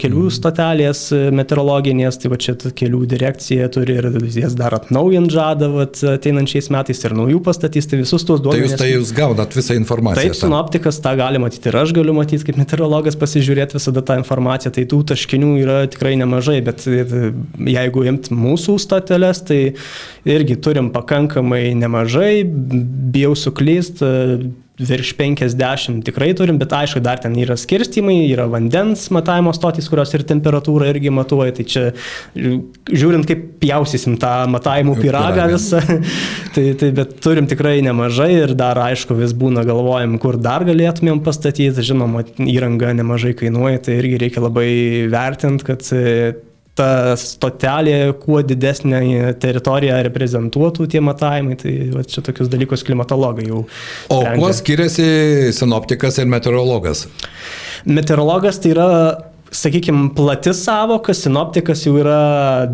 kelių 0.00 0.22
mhm. 0.22 0.32
stotelės 0.38 1.02
meteorologinės, 1.36 2.22
tai 2.22 2.30
va 2.32 2.38
čia 2.40 2.56
kelių 2.56 3.02
direkcija 3.12 3.68
turi 3.74 3.98
ir 4.00 4.08
jas 4.32 4.56
dar 4.56 4.78
atnaujint 4.78 5.28
žada 5.32 5.68
ateinančiais 6.14 6.70
metais 6.72 7.04
ir 7.04 7.16
naujų 7.20 7.42
pastatys, 7.44 7.90
tai 7.90 8.00
visus 8.00 8.24
tuos 8.24 8.40
duomenis. 8.40 8.78
Tai 8.78 8.78
jūs, 8.78 8.80
tai 8.80 8.90
jūs 8.94 9.12
gaunat 9.18 9.58
visą 9.58 9.76
informaciją. 9.76 10.32
Taip, 10.32 10.40
sinoptikas 10.40 11.02
tą 11.04 11.12
gali 11.20 11.42
matyti 11.42 11.68
ir 11.68 11.80
aš 11.84 11.92
galiu 12.00 12.16
matyti 12.16 12.48
kaip 12.48 12.62
meteorologas 12.64 13.20
pasižiūrėti 13.20 13.76
visada 13.76 14.00
tą 14.08 14.16
informaciją, 14.22 14.72
tai 14.72 14.88
tų 14.88 15.04
taškinių 15.12 15.54
yra 15.60 15.78
tikrai 15.92 16.16
nemažai, 16.16 16.62
bet 16.64 16.88
jeigu 17.72 18.06
imt 18.10 18.30
mūsų 18.34 18.78
stateles, 18.82 19.42
tai 19.48 19.60
irgi 20.28 20.58
turim 20.62 20.90
pakankamai 20.94 21.70
nemažai, 21.78 22.42
bijau 22.44 23.36
suklyst, 23.38 24.02
virš 24.82 25.12
50 25.18 26.02
tikrai 26.06 26.32
turim, 26.36 26.58
bet 26.58 26.72
aišku, 26.72 27.00
dar 27.04 27.20
ten 27.20 27.34
yra 27.38 27.56
skirstimai, 27.60 28.16
yra 28.32 28.46
vandens 28.50 29.04
matavimo 29.14 29.52
stotys, 29.54 29.88
kurios 29.90 30.12
ir 30.16 30.24
temperatūrą 30.28 30.88
irgi 30.94 31.12
matuoja, 31.12 31.54
tai 31.58 31.66
čia 31.68 31.84
žiūrint, 32.34 33.26
kaip 33.28 33.44
pjausysim 33.62 34.16
tą 34.22 34.32
matavimų 34.52 34.96
piragą 35.00 35.48
visą, 35.52 35.82
tai, 36.54 36.66
tai 36.80 36.92
bet 36.96 37.18
turim 37.24 37.48
tikrai 37.50 37.78
nemažai 37.84 38.30
ir 38.38 38.54
dar 38.58 38.80
aišku 38.88 39.16
vis 39.18 39.34
būna 39.36 39.66
galvojam, 39.68 40.16
kur 40.22 40.40
dar 40.40 40.66
galėtumėm 40.68 41.20
pastatyti, 41.26 41.84
žinoma, 41.84 42.24
įranga 42.40 42.94
nemažai 42.96 43.36
kainuoja, 43.38 43.84
tai 43.86 44.00
irgi 44.00 44.24
reikia 44.24 44.46
labai 44.46 44.70
vertinti, 45.12 45.68
kad 45.68 45.84
ta 46.78 47.16
stotelė 47.20 47.96
kuo 48.22 48.40
didesnę 48.46 49.02
teritoriją 49.42 49.98
reprezentuotų 50.08 50.86
tie 50.94 51.02
matavimai, 51.04 51.58
tai 51.60 51.74
va, 51.92 52.04
čia 52.08 52.24
tokius 52.24 52.48
dalykus 52.52 52.84
klimatologai 52.88 53.48
jau. 53.50 53.64
O 54.08 54.20
sprendžia. 54.22 54.38
kuo 54.40 54.52
skiriasi 54.56 55.08
sinoptikas 55.56 56.22
ir 56.22 56.30
meteorologas? 56.32 57.04
Meteorologas 57.84 58.60
tai 58.62 58.72
yra 58.76 58.88
sakykime, 59.52 60.10
plati 60.16 60.52
savoka, 60.56 61.14
sinoptikas 61.14 61.84
jau 61.86 61.94
yra 62.00 62.68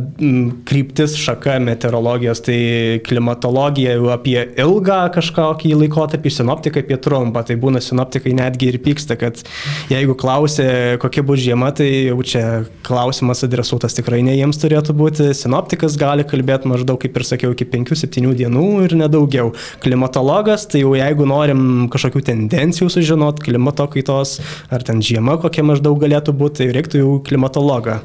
kryptis 0.68 1.16
šaka 1.18 1.58
meteorologijos, 1.66 2.42
tai 2.47 2.58
klimatologija 3.06 3.97
jau 3.97 4.11
apie 4.14 4.38
ilgą 4.61 5.00
kažkokį 5.16 5.75
laikotarpį, 5.82 6.32
sinoptikai 6.32 6.85
apie 6.85 6.99
trumpą. 7.02 7.42
Tai 7.49 7.58
būna 7.61 7.82
sinoptikai 7.82 8.35
netgi 8.38 8.70
ir 8.73 8.78
pyksta, 8.85 9.18
kad 9.18 9.42
jeigu 9.90 10.14
klausė, 10.18 10.68
kokia 11.02 11.25
bus 11.26 11.42
žiema, 11.42 11.73
tai 11.75 11.88
jau 12.11 12.18
čia 12.23 12.44
klausimas 12.87 13.42
adresuotas 13.47 13.99
tikrai 13.99 14.23
ne 14.26 14.37
jiems 14.38 14.61
turėtų 14.62 14.94
būti. 14.99 15.28
Sinoptikas 15.37 15.99
gali 16.00 16.26
kalbėti 16.28 16.70
maždaug, 16.70 17.00
kaip 17.02 17.18
ir 17.18 17.26
sakiau, 17.26 17.56
iki 17.56 17.66
5-7 17.75 18.35
dienų 18.38 18.66
ir 18.87 18.97
nedaugiau. 19.02 19.52
Klimatologas, 19.82 20.68
tai 20.70 20.85
jau 20.85 20.94
jeigu 20.99 21.26
norim 21.28 21.90
kažkokių 21.92 22.25
tendencijų 22.30 22.90
sužinot, 22.92 23.42
klimato 23.42 23.88
kaitos, 23.90 24.38
ar 24.70 24.87
ten 24.87 25.02
žiema 25.04 25.38
kokia 25.42 25.64
maždaug 25.66 25.99
galėtų 26.02 26.35
būti, 26.38 26.67
tai 26.68 26.76
reiktų 26.76 27.00
jau 27.00 27.12
klimatologą. 27.25 27.98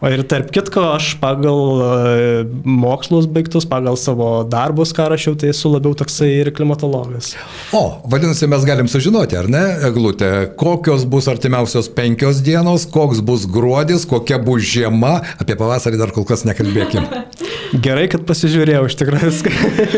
O 0.00 0.10
ir 0.12 0.22
tarp 0.30 0.52
kitko, 0.54 0.84
aš 0.94 1.14
pagal 1.18 1.60
e, 1.82 2.44
mokslus 2.62 3.26
baigtus, 3.30 3.66
pagal 3.66 3.98
savo 3.98 4.44
darbus, 4.46 4.92
ką 4.94 5.08
rašiau, 5.10 5.34
tai 5.38 5.50
esu 5.50 5.72
labiau 5.72 5.96
toksai 5.98 6.30
ir 6.44 6.52
klimatologas. 6.54 7.34
O, 7.74 8.02
vadinasi, 8.06 8.46
mes 8.50 8.66
galim 8.68 8.90
sužinoti, 8.90 9.38
ar 9.40 9.50
ne, 9.50 9.64
Eglutė, 9.88 10.30
kokios 10.58 11.06
bus 11.08 11.26
artimiausios 11.30 11.90
penkios 11.96 12.42
dienos, 12.46 12.86
koks 12.86 13.22
bus 13.26 13.48
gruodis, 13.50 14.06
kokia 14.08 14.38
bus 14.42 14.66
žiema, 14.66 15.18
apie 15.42 15.58
pavasarį 15.58 16.02
dar 16.04 16.14
kol 16.14 16.26
kas 16.28 16.46
nekalbėkime. 16.46 17.26
Gerai, 17.86 18.06
kad 18.10 18.22
pasižiūrėjau 18.28 18.84
iš 18.86 18.96
tikrųjų. 19.00 19.52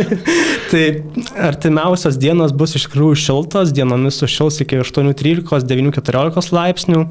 tai 0.72 0.82
artimiausios 1.48 2.16
dienos 2.20 2.54
bus 2.56 2.74
iš 2.78 2.86
tikrųjų 2.88 3.18
šiltos, 3.26 3.74
dienomis 3.76 4.20
sušils 4.22 4.62
iki 4.64 4.80
8-13, 4.80 5.66
9-14 5.68 6.54
laipsnių. 6.56 7.04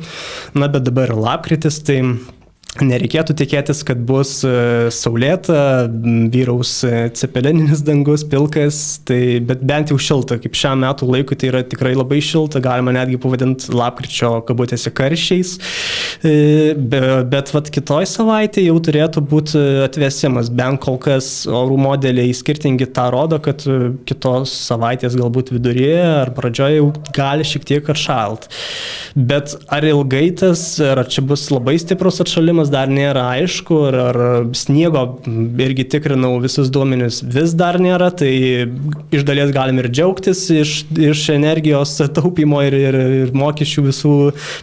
Na, 0.57 0.69
bet 0.71 0.86
dabar 0.87 1.13
lapkritis, 1.15 1.81
tai 1.83 2.01
Nereikėtų 2.83 3.33
tikėtis, 3.37 3.81
kad 3.87 3.99
bus 4.05 4.39
e, 4.45 4.89
saulėta, 4.93 5.87
vyraus 6.33 6.71
e, 6.85 7.07
cepelininis 7.17 7.81
dangus, 7.85 8.23
pilkas, 8.27 8.99
tai, 9.07 9.39
bet 9.43 9.63
bent 9.65 9.89
jau 9.91 9.97
šilta, 10.01 10.37
kaip 10.41 10.57
šiam 10.57 10.83
metų 10.85 11.09
laikui 11.09 11.37
tai 11.39 11.49
yra 11.49 11.63
tikrai 11.65 11.95
labai 11.97 12.19
šilta, 12.23 12.61
galima 12.63 12.93
netgi 12.95 13.17
pavadinti 13.21 13.73
lapkričio 13.73 14.29
kabutėse 14.47 14.93
karščiais, 14.93 15.55
e, 16.21 16.33
bet, 16.77 17.07
bet 17.31 17.53
vat, 17.55 17.71
kitoj 17.73 18.05
savaitė 18.09 18.67
jau 18.67 18.77
turėtų 18.85 19.25
būti 19.31 19.63
atvėsimas, 19.87 20.51
bent 20.53 20.81
kol 20.85 20.99
kas 21.01 21.47
orų 21.49 21.79
modeliai 21.81 22.35
skirtingi 22.37 22.89
tą 22.93 23.09
rodo, 23.13 23.41
kad 23.43 23.65
kitos 24.07 24.53
savaitės 24.67 25.17
galbūt 25.17 25.51
viduryje 25.55 26.05
ar 26.23 26.33
pradžioje 26.37 26.79
jau 26.79 26.91
gali 27.15 27.47
šiek 27.47 27.65
tiek 27.67 27.91
atšalt. 27.93 28.47
Bet 29.17 29.55
ar 29.73 29.85
ilgai 29.87 30.27
tas, 30.37 30.67
ar 30.83 31.03
čia 31.09 31.23
bus 31.25 31.47
labai 31.53 31.77
stiprus 31.81 32.21
atšalimas, 32.23 32.66
kol 32.67 32.73
dar 32.73 32.89
nėra 32.91 33.23
aišku, 33.37 33.77
ar, 33.87 33.95
ar 33.95 34.17
sniego 34.55 35.19
irgi 35.59 35.85
tikrinau 35.87 36.39
visus 36.41 36.69
duomenis 36.69 37.21
vis 37.23 37.53
dar 37.55 37.79
nėra, 37.79 38.11
tai 38.11 38.67
iš 39.11 39.23
dalies 39.23 39.51
galim 39.55 39.79
ir 39.79 39.89
džiaugtis 39.89 40.49
iš, 40.51 40.85
iš 40.91 41.29
energijos 41.33 41.97
taupimo 42.13 42.61
ir, 42.65 42.73
ir, 42.73 42.95
ir 43.23 43.33
mokesčių 43.35 43.85
visų, 43.87 44.15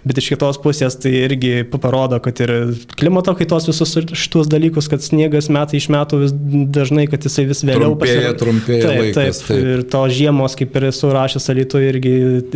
bet 0.04 0.20
iš 0.20 0.32
kitos 0.34 0.61
pusės 0.62 0.96
tai 1.00 1.14
irgi 1.25 1.64
parodo, 1.73 2.20
kad 2.20 2.40
ir 2.44 2.75
klimato 2.99 3.34
kaitos 3.34 3.68
visus 3.70 3.94
šitus 4.14 4.50
dalykus, 4.52 4.88
kad 4.90 5.02
sniegas 5.04 5.49
metai 5.52 5.80
iš 5.80 5.88
metų 5.92 6.20
vis 6.25 6.34
dažnai, 6.75 7.06
kad 7.11 7.25
jisai 7.25 7.46
vis 7.49 7.64
vėliau 7.64 7.94
pasirūpėja. 8.00 8.37
Trumpėja, 8.40 8.84
taip, 8.84 9.00
laikas, 9.00 9.40
taip, 9.40 9.49
taip. 9.49 9.70
Ir 9.75 9.84
to 9.94 10.04
žiemos, 10.12 10.56
kaip 10.58 10.78
ir 10.78 10.88
esu 10.90 11.12
rašęs 11.14 11.50
Alito, 11.54 11.80
irgi, 11.80 12.14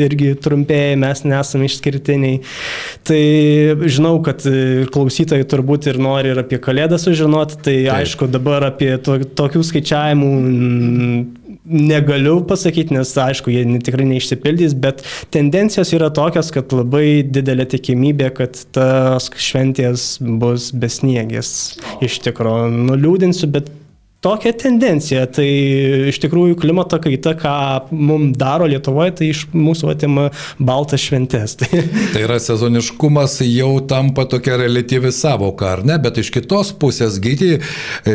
irgi 0.09 0.33
trumpėja, 0.43 0.99
mes 1.00 1.25
nesame 1.28 1.69
išskirtiniai. 1.69 2.40
Tai 3.09 3.23
žinau, 3.88 4.17
kad 4.26 4.43
klausytojai 4.93 5.27
klausytojai 5.28 5.49
turbūt 5.49 5.88
ir 5.90 5.99
nori 6.00 6.32
ir 6.32 6.40
apie 6.40 6.58
Kalėdą 6.58 6.99
sužinoti, 6.99 7.58
tai 7.61 7.76
Taip. 7.85 7.92
aišku, 8.00 8.28
dabar 8.30 8.64
apie 8.64 8.97
to, 8.99 9.18
tokių 9.37 9.62
skaičiavimų 9.62 10.30
negaliu 11.68 12.38
pasakyti, 12.49 12.94
nes 12.97 13.12
aišku, 13.12 13.50
jie 13.52 13.64
tikrai 13.85 14.06
neišsipildys, 14.08 14.75
bet 14.75 15.02
tendencijos 15.35 15.92
yra 15.92 16.08
tokios, 16.11 16.50
kad 16.54 16.73
labai 16.73 17.23
didelė 17.28 17.66
tikimybė, 17.68 18.30
kad 18.38 18.56
tas 18.73 19.28
šventės 19.37 20.16
bus 20.20 20.70
besniegės. 20.73 21.50
Iš 22.04 22.23
tikrųjų, 22.25 22.70
nuliūdinsiu, 22.88 23.50
bet 23.52 23.68
tokia 24.20 24.52
tendencija. 24.58 25.26
Tai 25.30 25.46
iš 26.10 26.18
tikrųjų 26.22 26.56
klimato 26.58 26.98
kaita, 27.02 27.34
ką 27.38 27.52
mums 27.94 28.34
daro 28.38 28.66
Lietuvoje, 28.68 29.14
tai 29.20 29.30
iš 29.30 29.44
mūsų 29.54 29.92
atima 29.92 30.28
baltas 30.58 31.04
šventės. 31.06 31.54
Tai... 31.60 31.82
tai 32.12 32.22
yra 32.25 32.38
sezoniškumas 32.42 33.38
jau 33.46 33.78
tampa 33.88 34.25
tokia 34.30 34.58
relatyvi 34.60 35.10
savoka, 35.14 35.72
ar 35.76 35.84
ne? 35.87 35.98
Bet 36.02 36.18
iš 36.22 36.30
kitos 36.34 36.70
pusės 36.78 37.18
gyti 37.22 37.56
e, 37.58 38.14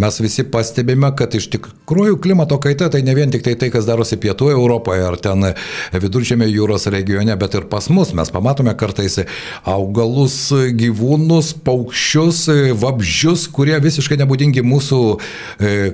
mes 0.00 0.20
visi 0.22 0.44
pastebime, 0.46 1.10
kad 1.18 1.34
iš 1.36 1.48
tikrųjų 1.54 2.18
klimato 2.22 2.58
kaita 2.62 2.90
tai 2.92 3.02
ne 3.06 3.14
vien 3.16 3.32
tik 3.32 3.44
tai 3.46 3.54
tai, 3.60 3.70
kas 3.74 3.86
darosi 3.88 4.18
pietų 4.20 4.50
Europoje 4.54 5.06
ar 5.06 5.18
ten 5.22 5.50
viduržėmė 5.94 6.48
jūros 6.50 6.88
regione, 6.92 7.34
bet 7.38 7.58
ir 7.58 7.68
pas 7.70 7.88
mus. 7.92 8.14
Mes 8.16 8.30
pamatome 8.34 8.74
kartais 8.78 9.20
augalus, 9.68 10.38
gyvūnus, 10.78 11.54
paukščius, 11.66 12.44
vabžius, 12.82 13.46
kurie 13.54 13.78
visiškai 13.82 14.18
nebūdingi 14.22 14.64
mūsų 14.66 15.02
e, 15.14 15.43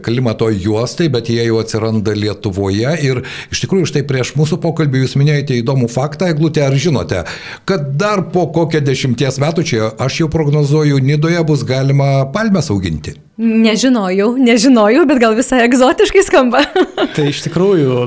klimato 0.04 0.50
juostai, 0.50 1.08
bet 1.12 1.30
jie 1.32 1.44
jau 1.46 1.60
atsiranda 1.62 2.14
Lietuvoje. 2.16 2.92
Ir 3.06 3.22
iš 3.52 3.64
tikrųjų, 3.64 3.88
štai 3.90 4.04
prieš 4.08 4.34
mūsų 4.38 4.60
pokalbį 4.62 5.04
jūs 5.04 5.16
minėjote 5.20 5.58
įdomų 5.60 5.90
faktą, 5.92 6.30
Eglutė, 6.32 6.64
ar 6.66 6.76
žinote, 6.76 7.24
kad 7.68 7.92
dar 8.00 8.26
po 8.34 8.46
kokią 8.54 8.82
dešimties 8.86 9.40
metų 9.42 9.66
čia 9.66 9.90
aš 9.98 10.22
jau 10.24 10.30
prognozuoju, 10.32 11.00
Nidoje 11.04 11.40
bus 11.46 11.64
galima 11.66 12.26
palmės 12.34 12.70
auginti. 12.72 13.16
Nežinojau, 13.40 14.34
nežinojau, 14.36 15.06
bet 15.08 15.20
gal 15.22 15.34
visai 15.38 15.62
egzotiškai 15.64 16.24
skamba. 16.26 16.60
Tai 17.16 17.24
iš 17.30 17.40
tikrųjų 17.46 18.06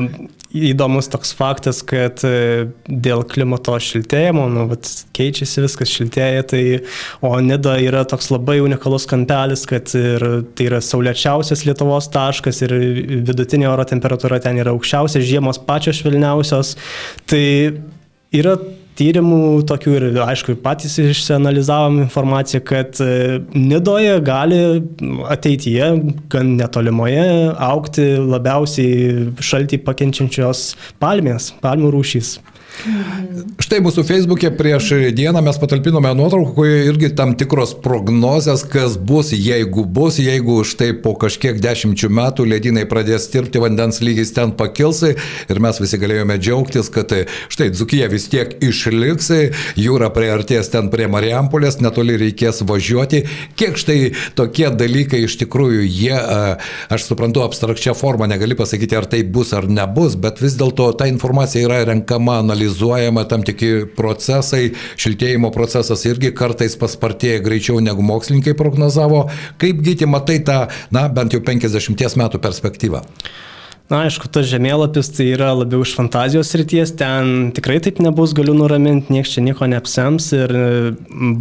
įdomus 0.54 1.10
toks 1.10 1.34
faktas, 1.36 1.82
kad 1.86 2.22
e, 2.28 2.68
dėl 2.88 3.24
klimato 3.30 3.76
šiltėjimo, 3.82 4.46
nu, 4.54 4.68
vat, 4.70 4.90
keičiasi 5.18 5.64
viskas 5.66 5.92
šiltėja, 5.94 6.44
tai 6.54 6.62
o 7.26 7.34
Nida 7.42 7.76
yra 7.82 8.04
toks 8.10 8.30
labai 8.34 8.60
unikalus 8.64 9.08
kampelis, 9.10 9.66
kad 9.70 9.90
ir 9.98 10.26
tai 10.54 10.70
yra 10.70 10.82
saulėčiausias 10.84 11.66
Lietuvos 11.68 12.12
taškas 12.14 12.62
ir 12.68 12.76
vidutinė 13.30 13.70
oro 13.72 13.88
temperatūra 13.90 14.42
ten 14.44 14.62
yra 14.62 14.76
aukščiausia, 14.76 15.24
žiemos 15.26 15.62
pačios 15.66 16.02
švelniausios. 16.02 16.76
Tai 17.30 17.44
yra 18.34 18.58
tyrimų 19.00 19.64
tokių 19.70 19.96
ir 19.98 20.06
aišku 20.24 20.56
patys 20.64 20.98
išsianalizavom 21.02 22.02
informaciją, 22.06 22.62
kad 22.68 23.00
e, 23.04 23.42
Nidoje 23.58 24.16
gali 24.26 24.62
ateityje, 25.34 25.90
gan 26.34 26.56
netolimoje, 26.60 27.28
aukti 27.58 28.08
labiausiai 28.22 29.30
šaltį 29.44 29.82
pakenčiančios 29.88 30.66
palmės, 31.02 31.52
palmių 31.64 31.94
rūšys. 31.98 32.38
Štai 33.64 33.78
mūsų 33.86 34.02
Facebook'e 34.04 34.50
prieš 34.58 34.90
dieną 35.16 35.40
mes 35.46 35.58
patalpinome 35.62 36.10
nuotrauką, 36.18 36.52
kurioje 36.58 36.88
irgi 36.90 37.10
tam 37.16 37.32
tikros 37.38 37.72
prognozės, 37.80 38.64
kas 38.68 38.98
bus, 38.98 39.30
jeigu 39.32 39.86
bus, 39.86 40.18
jeigu 40.20 40.58
štai 40.68 40.90
po 41.04 41.14
kažkiek 41.20 41.62
dešimčių 41.64 42.10
metų 42.12 42.48
ledynai 42.50 42.84
pradės 42.90 43.30
tirpti, 43.32 43.62
vandens 43.64 44.02
lygis 44.04 44.34
ten 44.36 44.52
pakils 44.58 45.04
ir 45.06 45.62
mes 45.64 45.80
visi 45.80 46.00
galėjome 46.02 46.36
džiaugtis, 46.42 46.90
kad 46.94 47.14
štai 47.54 47.70
Dzukija 47.76 48.10
vis 48.12 48.26
tiek 48.34 48.52
išliks, 48.66 49.30
jūra 49.80 50.10
priartės 50.16 50.74
ten 50.74 50.90
prie 50.92 51.08
Marijampolės, 51.12 51.80
netoli 51.80 52.18
reikės 52.20 52.66
važiuoti. 52.68 53.24
Kiek 53.60 53.80
štai 53.80 54.00
tokie 54.36 54.68
dalykai 54.74 55.24
iš 55.28 55.38
tikrųjų 55.46 55.86
jie, 55.88 56.18
aš 56.92 57.08
suprantu, 57.08 57.46
abstrakčia 57.46 57.96
forma, 57.96 58.28
negali 58.28 58.58
pasakyti, 58.60 59.00
ar 59.00 59.08
tai 59.08 59.24
bus 59.24 59.54
ar 59.56 59.70
nebus, 59.72 60.18
bet 60.20 60.44
vis 60.44 60.58
dėlto 60.60 60.92
ta 61.00 61.08
informacija 61.08 61.64
yra 61.64 61.84
renkama, 61.94 62.42
analizuojama 62.44 62.63
analizuojama 62.64 63.26
tam 63.28 63.44
tikri 63.44 63.86
procesai, 63.96 64.72
šiltėjimo 64.98 65.52
procesas 65.54 66.06
irgi 66.08 66.34
kartais 66.36 66.76
paspartėja 66.80 67.42
greičiau 67.44 67.82
negu 67.84 68.02
mokslininkai 68.02 68.56
prognozavo. 68.56 69.30
Kaip 69.60 69.82
gyti 69.84 70.08
matai 70.08 70.40
tą, 70.44 70.68
na, 70.92 71.08
bent 71.10 71.34
jau 71.34 71.42
50 71.44 72.18
metų 72.18 72.40
perspektyvą? 72.40 73.04
Na, 73.92 74.06
aišku, 74.08 74.30
tas 74.32 74.48
žemėlapis 74.48 75.10
tai 75.12 75.26
yra 75.34 75.50
labiau 75.52 75.84
iš 75.84 75.92
fantazijos 75.98 76.54
ryties, 76.56 76.94
ten 76.96 77.50
tikrai 77.56 77.82
taip 77.84 78.00
nebus, 78.02 78.32
galiu 78.36 78.56
nuraminti, 78.56 79.12
niekas 79.12 79.34
čia 79.36 79.44
nieko 79.44 79.68
neapsems 79.68 80.30
ir 80.38 80.54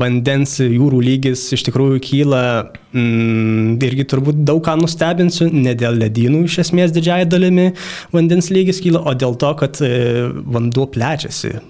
vandens 0.01 0.57
jūrų 0.59 1.05
lygis 1.07 1.45
iš 1.55 1.63
tikrųjų 1.69 2.01
kyla 2.03 2.43
mm, 2.91 3.79
irgi 3.87 4.09
turbūt 4.11 4.43
daug 4.43 4.59
ką 4.67 4.75
nustebinsiu, 4.81 5.53
ne 5.55 5.77
dėl 5.79 6.01
ledynų 6.03 6.43
iš 6.49 6.59
esmės 6.67 6.93
didžiai 6.97 7.29
dalimi 7.31 7.71
vandens 8.13 8.51
lygis 8.51 8.83
kyla, 8.83 9.05
o 9.07 9.15
dėl 9.15 9.39
to, 9.39 9.55
kad 9.63 9.79
e, 9.87 9.93
vanduo 10.43 10.91
plečiasi 10.91 11.61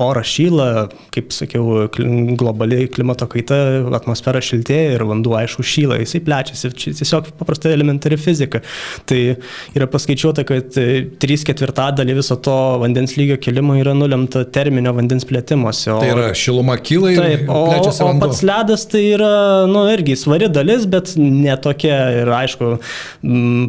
oras 0.00 0.28
šyla, 0.28 0.88
kaip 1.14 1.32
sakiau, 1.34 1.86
globaliai 2.38 2.88
klimato 2.92 3.26
kaita, 3.30 3.56
atmosfera 3.96 4.42
šiltėja 4.44 4.96
ir 4.96 5.04
vanduo 5.08 5.36
aišku 5.38 5.64
šyla, 5.66 6.00
jisai 6.02 6.22
plečiasi, 6.26 6.72
čia 6.76 6.92
tiesiog 6.98 7.30
paprastai 7.40 7.72
elementari 7.76 8.18
fizika. 8.20 8.60
Tai 9.08 9.20
yra 9.76 9.88
paskaičiuota, 9.90 10.44
kad 10.48 10.76
3 10.76 11.46
ketvirtadalį 11.48 12.18
viso 12.20 12.36
to 12.44 12.56
vandens 12.82 13.16
lygio 13.18 13.38
kilimo 13.40 13.76
yra 13.80 13.94
nulemta 13.96 14.44
terminio 14.52 14.92
vandens 14.96 15.26
plėtimuose. 15.28 15.90
O, 15.94 16.00
tai 16.02 16.12
yra 16.14 16.30
šiluma 16.36 16.76
kyla 16.80 17.14
ir 17.14 17.22
taip, 17.24 17.46
o, 17.48 17.62
plečiasi 17.70 18.04
vanduo. 18.04 18.28
O 18.28 18.30
pats 18.30 18.44
ledas 18.46 18.86
tai 18.90 19.04
yra, 19.14 19.32
nu, 19.70 19.86
irgi 19.92 20.18
svari 20.20 20.50
dalis, 20.52 20.86
bet 20.90 21.14
netokia 21.16 21.98
ir 22.22 22.32
aišku, 22.40 22.72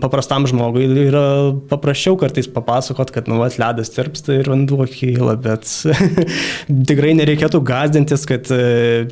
paprastam 0.04 0.48
žmogui 0.50 0.88
yra 1.08 1.26
paprasčiau 1.72 2.18
kartais 2.20 2.50
papasakot, 2.52 3.14
kad, 3.16 3.32
nu, 3.32 3.40
vat, 3.42 3.58
ledas 3.62 3.94
tirpsta 3.96 4.36
ir 4.40 4.52
vanduo 4.52 4.86
kyla, 4.90 5.38
bet 5.42 5.68
tikrai 6.90 7.14
nereikėtų 7.18 7.62
gazdintis, 7.66 8.26
kad 8.30 8.50
e, 8.54 8.62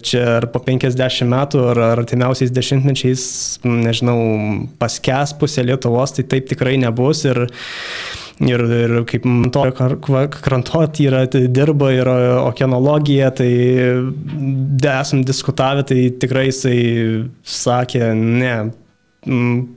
čia 0.05 0.23
ar 0.37 0.49
po 0.53 0.61
50 0.65 1.29
metų, 1.29 1.63
ar 1.73 1.83
artimiausiais 1.91 2.53
dešimtmečiais, 2.55 3.23
nežinau, 3.65 4.17
paskes 4.81 5.35
pusė 5.39 5.65
Lietuvos, 5.67 6.15
tai 6.17 6.25
taip 6.29 6.49
tikrai 6.51 6.77
nebus. 6.81 7.25
Ir, 7.29 7.45
ir, 8.45 8.65
ir 8.79 8.95
kaip 9.09 9.25
to 9.55 9.65
krantot 9.75 11.01
yra, 11.03 11.25
tai 11.31 11.45
dirba 11.51 11.91
ir 11.95 12.09
okeanologija, 12.09 13.31
tai 13.39 13.51
esam 14.93 15.25
diskutavę, 15.27 15.85
tai 15.89 16.05
tikrai 16.21 16.49
jisai 16.49 16.79
sakė, 17.43 18.13
ne, 18.15 18.55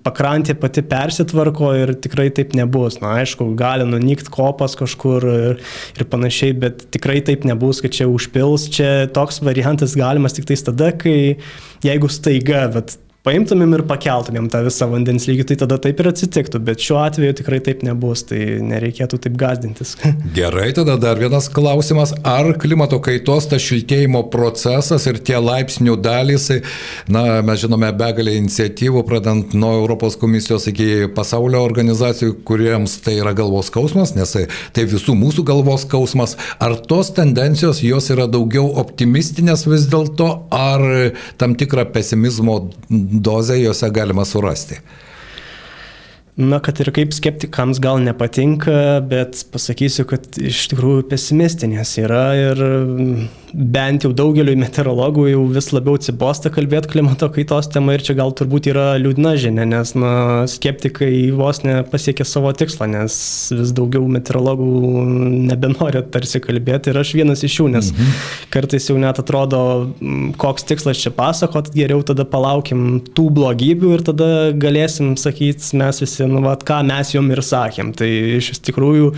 pakrantė 0.07 0.55
pati 0.55 0.85
persitvarko 0.87 1.73
ir 1.75 1.93
tikrai 1.99 2.29
taip 2.35 2.55
nebus. 2.55 3.01
Na, 3.03 3.17
aišku, 3.23 3.49
gali 3.59 3.87
nunykt 3.89 4.31
kopas 4.33 4.77
kažkur 4.79 5.27
ir, 5.27 5.63
ir 5.99 6.09
panašiai, 6.09 6.55
bet 6.55 6.87
tikrai 6.95 7.21
taip 7.27 7.47
nebus, 7.49 7.83
kad 7.83 7.95
čia 7.95 8.07
užpils. 8.11 8.69
Čia 8.73 9.09
toks 9.15 9.43
variantas 9.43 9.97
galimas 9.99 10.39
tik 10.39 10.47
tais 10.47 10.63
tada, 10.63 10.93
kai 10.95 11.39
jeigu 11.83 12.11
staiga, 12.13 12.69
bet 12.73 12.97
paimtumėm 13.27 13.77
ir 13.77 13.85
pakeltumėm 13.87 14.49
tą 14.51 14.65
visą 14.67 14.89
vandens 14.91 15.29
lygį, 15.29 15.45
tai 15.51 15.57
tada 15.63 15.77
taip 15.83 16.01
ir 16.03 16.09
atsitiktų, 16.11 16.59
bet 16.67 16.83
šiuo 16.83 16.99
atveju 17.05 17.37
tikrai 17.39 17.61
taip 17.63 17.85
nebus, 17.87 18.25
tai 18.27 18.59
nereikėtų 18.67 19.21
taip 19.23 19.37
gazdintis. 19.39 19.95
Gerai, 20.39 20.73
tada 20.75 20.97
dar 21.01 21.21
vienas 21.21 21.47
klausimas, 21.53 22.15
ar 22.27 22.51
klimato 22.59 22.99
kaitos 23.05 23.47
tas 23.51 23.63
šiltėjimo 23.63 24.25
procesas 24.33 25.07
ir 25.07 25.21
tie 25.23 25.39
laipsnių 25.39 25.95
dalys, 26.03 26.49
na, 27.07 27.23
mes 27.47 27.63
žinome 27.63 27.93
begalę 27.99 28.35
iniciatyvų, 28.41 29.05
pradant 29.07 29.55
nuo 29.55 29.71
Europos 29.85 30.19
komisijos 30.19 30.67
iki 30.73 31.07
pasaulio 31.15 31.63
organizacijų, 31.63 32.41
kuriems 32.49 32.99
tai 33.07 33.21
yra 33.21 33.37
galvos 33.39 33.71
skausmas, 33.71 34.17
nes 34.19 34.35
tai 34.75 34.87
visų 34.91 35.15
mūsų 35.19 35.47
galvos 35.47 35.87
skausmas, 35.87 36.35
ar 36.59 36.75
tos 36.91 37.13
tendencijos 37.15 37.85
jos 37.87 38.11
yra 38.11 38.27
daugiau 38.31 38.67
optimistinės 38.83 39.69
vis 39.71 39.87
dėlto, 39.93 40.29
ar 40.51 40.87
tam 41.39 41.55
tikrą 41.59 41.87
pesimizmo 41.95 42.59
dozę 43.21 43.59
juose 43.61 43.91
galima 43.91 44.25
surasti. 44.25 44.75
Na, 46.33 46.63
kad 46.65 46.79
ir 46.81 46.89
kaip 46.97 47.13
skeptikams 47.13 47.77
gal 47.85 47.99
nepatinka, 48.01 49.03
bet 49.05 49.43
pasakysiu, 49.53 50.07
kad 50.09 50.25
iš 50.41 50.65
tikrųjų 50.73 51.05
pesimistinės 51.11 51.93
yra 52.01 52.25
ir 52.39 52.63
bent 53.53 54.07
jau 54.07 54.15
daugeliu 54.17 54.55
meteorologų 54.57 55.27
jau 55.29 55.43
vis 55.53 55.69
labiau 55.75 55.99
atsibosta 55.99 56.49
kalbėti 56.53 56.89
klimato 56.95 57.29
kaitos 57.33 57.69
tema 57.73 57.99
ir 57.99 58.05
čia 58.05 58.17
gal 58.17 58.33
turbūt 58.37 58.71
yra 58.73 58.87
liūdna 59.01 59.35
žinia, 59.41 59.67
nes 59.69 59.93
na, 59.93 60.13
skeptikai 60.49 61.11
vos 61.37 61.61
nepasiekė 61.67 62.25
savo 62.25 62.53
tikslą, 62.57 62.89
nes 62.95 63.19
vis 63.53 63.75
daugiau 63.77 64.09
meteorologų 64.17 65.05
nebenori 65.51 66.01
tarsi 66.15 66.41
kalbėti 66.41 66.95
ir 66.95 67.01
aš 67.03 67.13
vienas 67.19 67.45
iš 67.45 67.59
jų, 67.61 67.69
nes 67.77 67.93
mhm. 67.93 68.17
kartais 68.57 68.89
jau 68.89 68.97
net 69.01 69.21
atrodo, 69.21 69.63
koks 70.41 70.65
tikslas 70.73 71.05
čia 71.05 71.13
pasakot, 71.13 71.69
geriau 71.77 72.01
tada 72.09 72.25
palaukim 72.25 73.03
tų 73.13 73.29
blogybių 73.37 73.95
ir 73.99 74.07
tada 74.09 74.33
galėsim 74.57 75.13
sakyti 75.21 75.77
mes 75.77 76.01
visi 76.01 76.22
nu, 76.31 76.43
vat, 76.45 76.65
ką 76.67 76.81
mes 76.89 77.13
jom 77.15 77.31
ir 77.33 77.43
sakėm. 77.45 77.93
Tai 77.97 78.09
iš 78.39 78.53
tikrųjų 78.67 79.13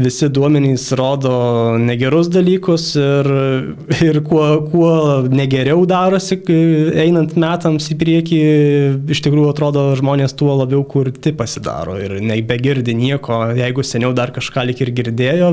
visi 0.00 0.28
duomenys 0.32 0.86
rodo 0.98 1.32
negerus 1.80 2.30
dalykus 2.32 2.92
ir, 3.00 3.30
ir 4.00 4.20
kuo, 4.26 4.46
kuo 4.70 4.92
negeriau 5.30 5.84
darosi, 5.88 6.38
einant 7.00 7.36
metams 7.40 7.90
į 7.92 7.98
priekį, 8.00 8.40
iš 9.12 9.22
tikrųjų 9.26 9.50
atrodo 9.52 9.86
žmonės 9.98 10.36
tuo 10.38 10.54
labiau 10.58 10.84
kurti 10.88 11.32
pasidaro 11.36 11.96
ir 12.00 12.18
nebegirdi 12.24 12.94
nieko, 12.96 13.42
jeigu 13.58 13.84
seniau 13.86 14.12
dar 14.16 14.32
kažką 14.34 14.66
lik 14.70 14.82
ir 14.84 14.92
girdėjo, 14.96 15.52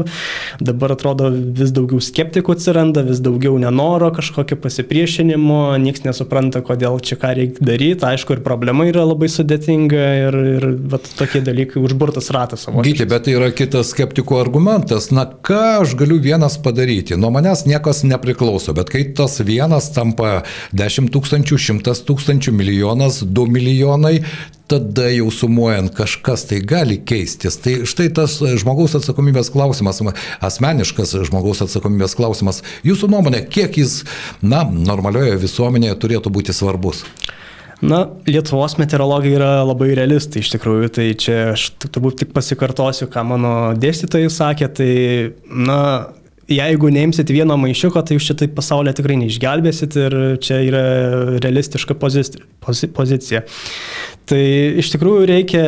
dabar 0.64 0.96
atrodo 0.96 1.30
vis 1.32 1.74
daugiau 1.76 2.02
skeptikų 2.04 2.56
atsiranda, 2.58 3.04
vis 3.08 3.22
daugiau 3.24 3.58
nenoro 3.62 4.10
kažkokio 4.16 4.60
pasipriešinimo, 4.64 5.62
niekas 5.84 6.06
nesupranta, 6.08 6.62
kodėl 6.66 7.00
čia 7.04 7.20
ką 7.20 7.34
reikia 7.38 7.68
daryti, 7.72 8.06
aišku, 8.08 8.38
ir 8.38 8.46
problema 8.46 8.88
yra 8.90 9.06
labai 9.08 9.30
sudėtinga 9.32 10.06
ir, 10.28 10.40
ir 10.58 10.68
vat, 10.92 11.08
tokie 11.18 11.42
dalykai 11.46 11.82
užburtas 11.82 12.30
ratas 12.34 12.66
savo. 12.66 12.84
Gyti, 12.86 13.08
bet 13.10 13.26
tai 13.28 13.36
yra 13.38 13.50
kitas 13.56 13.92
skeptikų 13.94 14.38
argumentas. 14.40 15.10
Na, 15.16 15.26
ką 15.26 15.82
aš 15.84 15.96
galiu 16.00 16.20
vienas 16.24 16.60
padaryti? 16.64 17.18
Nuo 17.20 17.32
manęs 17.34 17.66
niekas 17.70 18.04
nepriklauso, 18.08 18.76
bet 18.78 18.92
kai 18.94 19.06
tas 19.18 19.40
vienas 19.46 19.90
tampa 19.96 20.44
10 20.78 21.12
tūkstančių, 21.14 21.60
100 21.82 22.06
tūkstančių, 22.08 22.54
milijonas, 22.56 23.24
2 23.26 23.48
milijonai, 23.58 24.20
tada 24.68 25.08
jau 25.14 25.32
sumuojant 25.32 25.94
kažkas 25.96 26.46
tai 26.50 26.60
gali 26.60 27.00
keistis. 27.00 27.58
Tai 27.64 27.80
štai 27.88 28.10
tas 28.16 28.38
žmogaus 28.60 28.98
atsakomybės 29.00 29.52
klausimas, 29.54 30.04
asmeniškas 30.44 31.16
žmogaus 31.30 31.64
atsakomybės 31.66 32.18
klausimas, 32.20 32.64
jūsų 32.88 33.12
nuomonė, 33.16 33.46
kiek 33.52 33.80
jis, 33.80 34.02
na, 34.44 34.66
normalioje 34.68 35.40
visuomenėje 35.48 36.00
turėtų 36.04 36.34
būti 36.36 36.56
svarbus? 36.56 37.06
Na, 37.78 38.08
Lietuvos 38.26 38.74
meteorologai 38.80 39.36
yra 39.38 39.50
labai 39.62 39.92
realistai 39.98 40.42
iš 40.42 40.50
tikrųjų, 40.56 40.88
tai 40.96 41.12
čia 41.20 41.36
aš 41.52 41.70
turbūt 41.84 42.24
tik 42.24 42.32
pasikartosiu, 42.34 43.06
ką 43.14 43.22
mano 43.30 43.52
dėstytojai 43.78 44.32
sakė, 44.34 44.70
tai, 44.80 44.94
na, 45.46 45.82
jeigu 46.50 46.90
neimsit 46.94 47.30
vieno 47.34 47.58
maišiuko, 47.60 48.02
tai 48.02 48.18
jūs 48.18 48.32
šitai 48.32 48.48
pasaulyje 48.56 48.98
tikrai 48.98 49.20
neišgelbėsit 49.22 49.98
ir 50.00 50.16
čia 50.44 50.62
yra 50.66 50.84
realistiška 51.44 51.98
pozici 52.00 52.42
pozicija. 52.96 53.44
Tai 54.28 54.42
iš 54.82 54.90
tikrųjų 54.96 55.28
reikia 55.30 55.66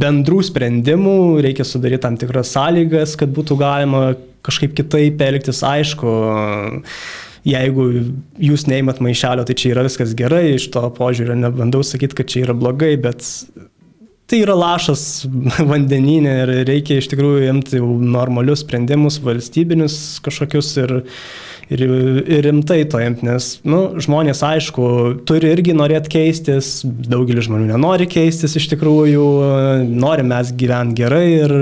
bendrų 0.00 0.42
sprendimų, 0.48 1.18
reikia 1.44 1.64
sudaryti 1.64 2.04
tam 2.04 2.18
tikras 2.20 2.50
sąlygas, 2.56 3.14
kad 3.20 3.30
būtų 3.36 3.56
galima 3.60 4.02
kažkaip 4.46 4.74
kitaip 4.76 5.22
elgtis, 5.26 5.62
aišku. 5.66 6.10
Jeigu 7.46 7.86
jūs 8.42 8.66
neįmat 8.66 8.98
maišelio, 9.04 9.44
tai 9.46 9.54
čia 9.58 9.70
yra 9.76 9.86
viskas 9.86 10.16
gerai, 10.18 10.56
iš 10.56 10.66
to 10.74 10.82
požiūrio 10.96 11.36
nebandau 11.38 11.84
sakyti, 11.86 12.18
kad 12.18 12.30
čia 12.32 12.42
yra 12.48 12.56
blogai, 12.58 12.96
bet 12.98 13.22
tai 14.26 14.40
yra 14.42 14.56
lašas 14.58 15.04
vandeninė 15.70 16.32
ir 16.42 16.54
reikia 16.66 16.98
iš 16.98 17.10
tikrųjų 17.12 17.46
imti 17.52 17.82
normalius 17.82 18.64
sprendimus, 18.66 19.20
valstybinius 19.22 19.98
kažkokius 20.26 20.72
ir, 20.82 20.96
ir, 21.72 21.82
ir 22.26 22.44
rimtai 22.46 22.82
to 22.90 23.00
imti, 23.02 23.26
nes 23.26 23.48
nu, 23.66 23.80
žmonės, 24.02 24.42
aišku, 24.46 24.88
turi 25.28 25.50
irgi 25.54 25.76
norėti 25.76 26.12
keistis, 26.16 26.80
daugelis 26.84 27.48
žmonių 27.48 27.70
nenori 27.72 28.08
keistis 28.10 28.56
iš 28.58 28.68
tikrųjų, 28.74 29.26
nori 29.90 30.26
mes 30.26 30.52
gyventi 30.58 31.00
gerai 31.02 31.24
ir, 31.40 31.56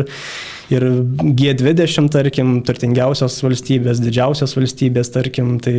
ir 0.74 0.88
G20, 1.22 2.10
tarkim, 2.12 2.58
turtingiausios 2.66 3.38
valstybės, 3.44 4.02
didžiausios 4.04 4.56
valstybės, 4.58 5.12
tarkim, 5.14 5.56
tai 5.64 5.76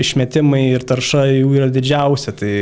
išmetimai 0.00 0.66
ir 0.74 0.86
tarša 0.86 1.26
jų 1.30 1.54
yra 1.60 1.70
didžiausia. 1.74 2.34
Tai 2.40 2.54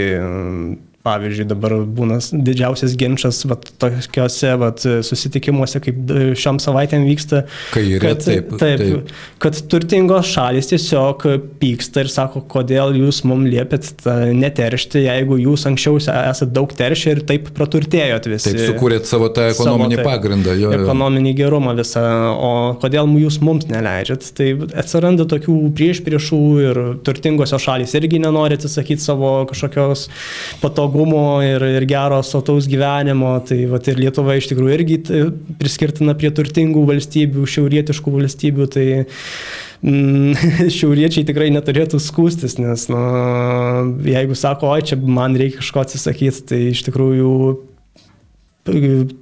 Pavyzdžiui, 1.08 1.46
dabar 1.48 1.74
būna 1.98 2.18
didžiausias 2.20 2.94
ginčas 3.00 3.40
vat, 3.48 3.68
tokiuose 3.80 4.54
vat, 4.60 4.84
susitikimuose, 5.06 5.80
kaip 5.84 6.12
šiom 6.38 6.60
savaitėm 6.62 7.06
vyksta. 7.08 7.44
Kairė, 7.72 8.00
kad, 8.02 8.24
taip, 8.26 8.52
taip, 8.60 8.82
taip. 8.82 9.12
Kad 9.42 9.60
turtingos 9.72 10.28
šalis 10.28 10.68
tiesiog 10.72 11.24
pyksta 11.62 12.04
ir 12.04 12.12
sako, 12.12 12.42
kodėl 12.50 12.96
jūs 12.98 13.22
mums 13.28 13.48
liepėt 13.48 14.04
neteršti, 14.36 15.04
jeigu 15.06 15.38
jūs 15.40 15.64
anksčiau 15.70 16.00
esate 16.00 16.50
daug 16.52 16.72
teršę 16.76 17.14
ir 17.16 17.22
taip 17.28 17.50
praturtėjot 17.56 18.28
visi. 18.30 18.52
Taip, 18.52 18.64
sukūrėt 18.72 19.08
savo 19.08 19.30
tą 19.34 19.48
ekonominį 19.52 19.98
savo, 19.98 20.02
taip, 20.02 20.10
pagrindą. 20.10 20.56
Jo, 20.58 20.72
jo. 20.74 20.82
Ekonominį 20.82 21.34
gerumą 21.38 21.74
visą, 21.78 22.04
o 22.34 22.52
kodėl 22.82 23.10
jūs 23.22 23.40
mums 23.44 23.68
neleidžiat. 23.70 24.28
Tai 24.38 24.48
atsiranda 24.82 25.26
tokių 25.28 25.56
prieš 25.78 26.02
priešų 26.06 26.40
ir 26.64 26.82
turtingosios 27.06 27.64
šalis 27.64 27.94
irgi 27.98 28.20
nenori 28.22 28.58
atsisakyti 28.58 29.02
savo 29.02 29.32
kažkokios 29.50 30.06
patogų 30.62 30.97
saugumo 30.98 31.40
ir, 31.42 31.62
ir 31.62 31.86
gero 31.86 32.20
sotaus 32.22 32.66
gyvenimo. 32.68 33.38
Tai 33.46 33.58
vat, 33.70 33.88
ir 33.88 33.98
Lietuva 33.98 34.36
iš 34.38 34.48
tikrųjų 34.50 34.74
irgi 34.74 34.98
priskirtina 35.58 36.14
prie 36.18 36.30
turtingų 36.30 36.84
valstybių, 36.88 37.46
šiaurietiškų 37.46 38.14
valstybių. 38.16 38.66
Tai 38.74 38.86
mm, 39.82 40.68
šiauriečiai 40.78 41.26
tikrai 41.28 41.50
neturėtų 41.54 42.00
skūstis, 42.02 42.58
nes 42.58 42.88
nu, 42.90 43.02
jeigu 44.06 44.34
sako, 44.38 44.72
oi, 44.74 44.82
čia 44.82 44.98
man 44.98 45.38
reikia 45.38 45.62
kažko 45.62 45.84
atsisakyti, 45.84 46.46
tai 46.50 46.62
iš 46.72 46.84
tikrųjų 46.88 47.32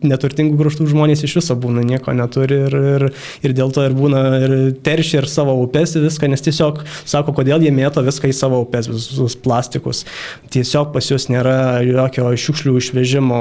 neturtingų 0.06 0.59
kraštų 0.61 0.88
žmonės 0.90 1.24
iš 1.26 1.37
viso 1.40 1.56
būna, 1.59 1.85
nieko 1.87 2.14
neturi 2.16 2.61
ir, 2.66 2.76
ir, 2.96 3.06
ir 3.46 3.54
dėl 3.56 3.72
to 3.74 3.85
ir 3.87 3.96
būna 3.96 4.22
ir 4.42 4.54
teršia 4.87 5.22
ir 5.22 5.28
savo 5.30 5.56
upes 5.62 5.96
ir 5.96 6.06
viską, 6.06 6.30
nes 6.32 6.44
tiesiog 6.44 6.82
sako, 7.09 7.35
kodėl 7.37 7.64
jie 7.64 7.72
mėto 7.74 8.02
viską 8.06 8.30
į 8.30 8.37
savo 8.37 8.61
upes, 8.64 8.90
visus 8.90 9.37
plastikus. 9.42 10.04
Tiesiog 10.52 10.92
pas 10.94 11.11
jūs 11.11 11.28
nėra 11.32 11.82
jokio 11.87 12.30
šiukšlių 12.46 12.76
išvežimo 12.80 13.40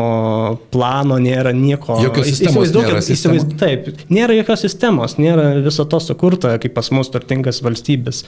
plano, 0.73 1.19
nėra 1.21 1.53
nieko. 1.55 1.99
Jokios 2.03 2.31
sistemos. 2.31 2.71
Nėra 2.75 3.01
įsivaizduokit, 3.01 3.57
taip, 3.61 3.89
nėra 4.13 4.37
jokios 4.39 4.65
sistemos, 4.65 5.17
nėra 5.21 5.51
viso 5.65 5.85
to 5.89 5.99
sukurta, 6.03 6.55
kaip 6.61 6.75
pas 6.77 6.91
mus 6.95 7.11
turtingas 7.13 7.61
valstybės. 7.65 8.23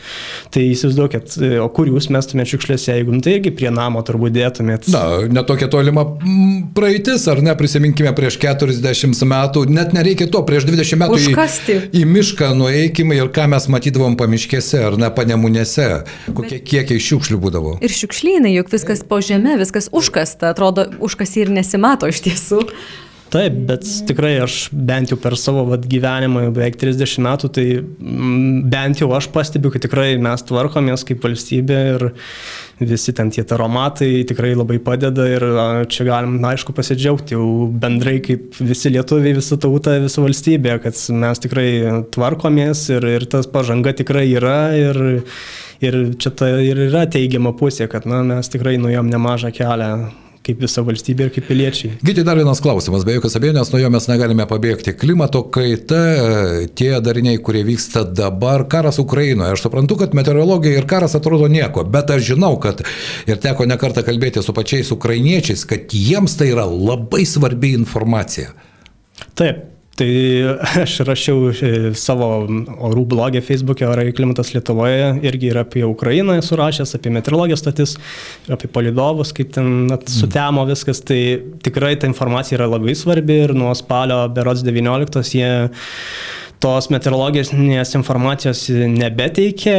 Tai 0.53 0.63
įsivaizduokit, 0.63 1.37
o 1.63 1.67
kur 1.73 1.89
jūs 1.91 2.09
mestumėte 2.13 2.53
šiukšlės, 2.53 2.87
jeigu 2.91 3.15
nu, 3.15 3.21
tai 3.23 3.37
irgi 3.37 3.53
prie 3.57 3.71
namo 3.73 4.03
turbūt 4.07 4.35
dėtumėt. 4.37 4.89
Na, 4.93 5.03
netokia 5.31 5.69
tolima 5.71 6.05
praeitis, 6.77 7.27
ar 7.31 7.41
ne? 7.45 7.55
Prisiminkime 7.67 8.13
prieš 8.15 8.38
40 8.39 9.25
metų, 9.27 9.65
net 9.67 9.91
nereikia 9.95 10.30
to, 10.32 10.39
prieš 10.47 10.67
20 10.69 11.01
metų 11.01 11.17
Užkasti. 11.19 11.75
į, 11.91 12.01
į 12.01 12.03
mišką 12.08 12.53
nueikime 12.56 13.17
ir 13.19 13.32
ką 13.36 13.49
mes 13.51 13.67
matydavom 13.71 14.15
pamiškėse 14.19 14.80
ar 14.88 14.95
ne 14.99 15.10
panemunėse, 15.12 15.89
kokie 16.38 16.62
kiekiai 16.63 17.03
šiukšlių 17.03 17.41
būdavo. 17.43 17.73
Ir 17.84 17.91
šiukšlynai, 17.91 18.53
juk 18.56 18.71
viskas 18.71 19.03
po 19.08 19.19
žemė, 19.19 19.58
viskas 19.60 19.91
užkasta, 19.91 20.53
atrodo, 20.56 20.88
užkasi 21.03 21.43
ir 21.43 21.51
nesimato 21.60 22.08
iš 22.08 22.23
tiesų. 22.30 22.63
Taip, 23.27 23.58
bet 23.67 23.84
tikrai 24.08 24.38
aš 24.39 24.69
bent 24.71 25.12
jau 25.12 25.17
per 25.19 25.36
savo 25.36 25.65
vat, 25.67 25.84
gyvenimą, 25.91 26.45
jau 26.45 26.53
beveik 26.56 26.77
30 26.80 27.19
metų, 27.25 27.49
tai 27.58 27.65
m, 27.75 28.62
bent 28.71 29.01
jau 29.03 29.10
aš 29.17 29.27
pastebiu, 29.34 29.73
kad 29.73 29.84
tikrai 29.84 30.13
mes 30.23 30.45
tvarkomės 30.47 31.03
kaip 31.08 31.27
valstybė 31.27 31.82
ir 31.97 32.08
visi 32.79 33.13
ten 33.13 33.31
tie 33.33 33.43
taromatai 33.47 34.23
tikrai 34.29 34.53
labai 34.55 34.77
padeda 34.83 35.25
ir 35.29 35.45
čia 35.89 36.05
galim, 36.07 36.37
na, 36.41 36.53
aišku, 36.53 36.75
pasidžiaugti 36.77 37.33
jau 37.33 37.67
bendrai 37.73 38.19
kaip 38.25 38.59
visi 38.61 38.91
lietuviai, 38.93 39.33
visa 39.37 39.57
tauta, 39.61 39.97
visa 40.03 40.21
valstybė, 40.21 40.77
kad 40.83 40.99
mes 41.23 41.41
tikrai 41.43 41.69
tvarkomės 42.13 42.85
ir, 42.93 43.09
ir 43.17 43.25
tas 43.31 43.49
pažanga 43.49 43.95
tikrai 43.97 44.27
yra 44.29 44.59
ir, 44.77 45.01
ir 45.81 45.99
čia 46.21 46.33
ta 46.37 46.51
ir 46.61 46.85
yra 46.89 47.07
teigiama 47.09 47.55
pusė, 47.57 47.89
kad 47.89 48.05
na, 48.09 48.21
mes 48.35 48.53
tikrai 48.53 48.77
nuėjom 48.81 49.09
nemažą 49.13 49.53
kelią 49.57 49.91
kaip 50.47 50.63
visa 50.63 50.83
valstybė 50.88 51.27
ir 51.27 51.33
kaip 51.36 51.47
piliečiai. 51.49 51.97
Gyti 52.07 52.23
dar 52.27 52.39
vienas 52.39 52.62
klausimas, 52.63 53.05
be 53.07 53.17
jokios 53.17 53.38
abejonės, 53.39 53.71
nuo 53.73 53.81
jo 53.81 53.91
mes 53.93 54.07
negalime 54.10 54.47
pabėgti. 54.49 54.95
Klimato 54.97 55.43
kaita, 55.53 56.01
tie 56.77 56.89
dariniai, 57.03 57.41
kurie 57.43 57.65
vyksta 57.67 58.05
dabar, 58.07 58.65
karas 58.71 59.01
Ukrainoje. 59.03 59.57
Aš 59.57 59.67
suprantu, 59.67 59.99
kad 60.01 60.15
meteorologija 60.17 60.79
ir 60.79 60.89
karas 60.89 61.17
atrodo 61.19 61.49
nieko, 61.51 61.86
bet 61.91 62.15
aš 62.15 62.25
žinau, 62.31 62.55
kad 62.63 62.83
ir 63.27 63.41
teko 63.43 63.67
nekartą 63.69 64.05
kalbėti 64.07 64.43
su 64.45 64.55
pačiais 64.55 64.91
ukrainiečiais, 64.95 65.67
kad 65.67 65.93
jiems 65.93 66.38
tai 66.39 66.51
yra 66.55 66.67
labai 66.67 67.25
svarbi 67.27 67.75
informacija. 67.77 68.53
Taip, 69.38 69.65
Tai 69.97 70.10
aš 70.83 70.99
rašiau 71.07 71.49
e, 71.49 71.71
savo 71.97 72.29
orų 72.89 73.03
blogę 73.10 73.41
Facebook'e 73.45 73.88
Orai 73.89 74.12
klimatas 74.15 74.53
Lietuvoje, 74.53 75.15
irgi 75.25 75.51
ir 75.51 75.62
apie 75.63 75.86
Ukrainą 75.88 76.38
esu 76.38 76.60
rašęs, 76.60 76.93
apie 76.99 77.13
meteorologijos 77.15 77.63
statis, 77.63 77.95
apie 78.53 78.69
palidovus, 78.69 79.33
kaip 79.38 79.55
ten 79.57 79.89
sutemo 80.05 80.67
viskas. 80.69 81.01
Tai 81.07 81.21
tikrai 81.65 81.95
ta 81.97 82.10
informacija 82.10 82.60
yra 82.60 82.69
labai 82.77 82.93
svarbi 82.97 83.41
ir 83.47 83.55
nuo 83.57 83.73
spalio 83.77 84.21
berods 84.33 84.65
19 84.67 85.25
jie 85.33 85.53
tos 86.62 86.89
meteorologinės 86.89 87.93
informacijos 87.97 88.63
nebeteikia, 88.73 89.77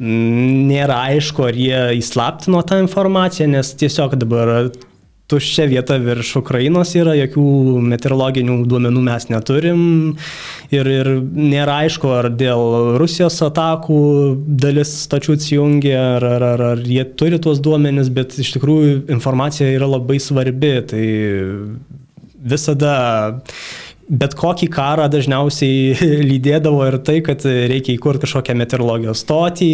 nėra 0.00 0.98
aišku, 1.14 1.46
ar 1.48 1.56
jie 1.56 1.80
įslaptino 2.00 2.60
tą 2.68 2.80
informaciją, 2.84 3.48
nes 3.56 3.72
tiesiog 3.80 4.18
dabar 4.20 4.70
tuščia 5.30 5.66
vieta 5.70 5.96
virš 6.02 6.34
Ukrainos 6.40 6.92
yra, 6.98 7.14
jokių 7.18 7.44
meteorologinių 7.92 8.56
duomenų 8.70 9.04
mes 9.06 9.28
neturim 9.30 9.82
ir, 10.74 10.90
ir 10.90 11.12
nėra 11.20 11.80
aišku, 11.86 12.10
ar 12.20 12.30
dėl 12.34 12.96
Rusijos 13.00 13.38
atakų 13.46 14.00
dalis 14.60 14.92
stačių 15.04 15.36
atsijungia, 15.38 16.00
ar, 16.16 16.26
ar, 16.36 16.46
ar, 16.54 16.64
ar 16.74 16.82
jie 16.86 17.04
turi 17.18 17.40
tuos 17.42 17.62
duomenis, 17.62 18.10
bet 18.14 18.38
iš 18.42 18.54
tikrųjų 18.56 19.04
informacija 19.12 19.70
yra 19.70 19.88
labai 19.90 20.18
svarbi. 20.22 20.74
Tai 20.90 21.04
visada 22.40 22.94
bet 24.10 24.34
kokį 24.38 24.68
karą 24.74 25.06
dažniausiai 25.12 25.94
lydėdavo 26.30 26.86
ir 26.88 26.98
tai, 27.06 27.20
kad 27.26 27.44
reikia 27.46 27.94
įkurti 27.94 28.24
kažkokią 28.26 28.56
meteorologijos 28.58 29.22
stotį, 29.24 29.70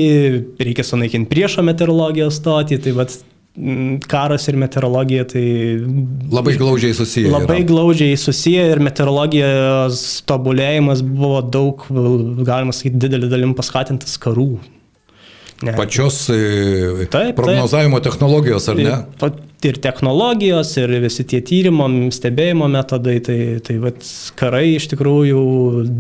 reikia 0.61 0.85
sunaikinti 0.87 1.31
priešo 1.33 1.65
meteorologijos 1.67 2.41
stotį, 2.43 2.81
tai 2.85 2.95
vat 2.99 3.17
karas 4.09 4.47
ir 4.51 4.59
meteorologija 4.61 5.25
tai... 5.31 5.45
Labai 6.33 6.57
glaudžiai 6.61 6.95
susiję. 6.95 7.33
Labai 7.33 7.61
yra. 7.63 7.69
glaudžiai 7.71 8.17
susiję 8.21 8.67
ir 8.73 8.83
meteorologijos 8.85 10.03
tobulėjimas 10.29 11.03
buvo 11.07 11.41
daug, 11.43 11.87
galima 12.45 12.75
sakyti, 12.77 13.01
didelį 13.07 13.31
dalim 13.33 13.55
paskatintas 13.57 14.19
karų. 14.21 14.51
Ne. 15.63 15.73
Pačios 15.73 16.27
e, 16.29 17.07
taip, 17.09 17.37
prognozavimo 17.39 18.01
taip. 18.01 18.11
technologijos, 18.11 18.69
ar 18.69 18.77
ne? 18.77 18.97
ir 19.65 19.79
technologijos, 19.83 20.75
ir 20.79 20.91
visi 21.03 21.25
tie 21.29 21.41
tyrimo, 21.45 21.87
stebėjimo 22.13 22.69
metodai, 22.71 23.17
tai, 23.25 23.39
tai 23.65 23.77
vat, 23.83 24.05
karai 24.39 24.77
iš 24.77 24.89
tikrųjų 24.93 25.41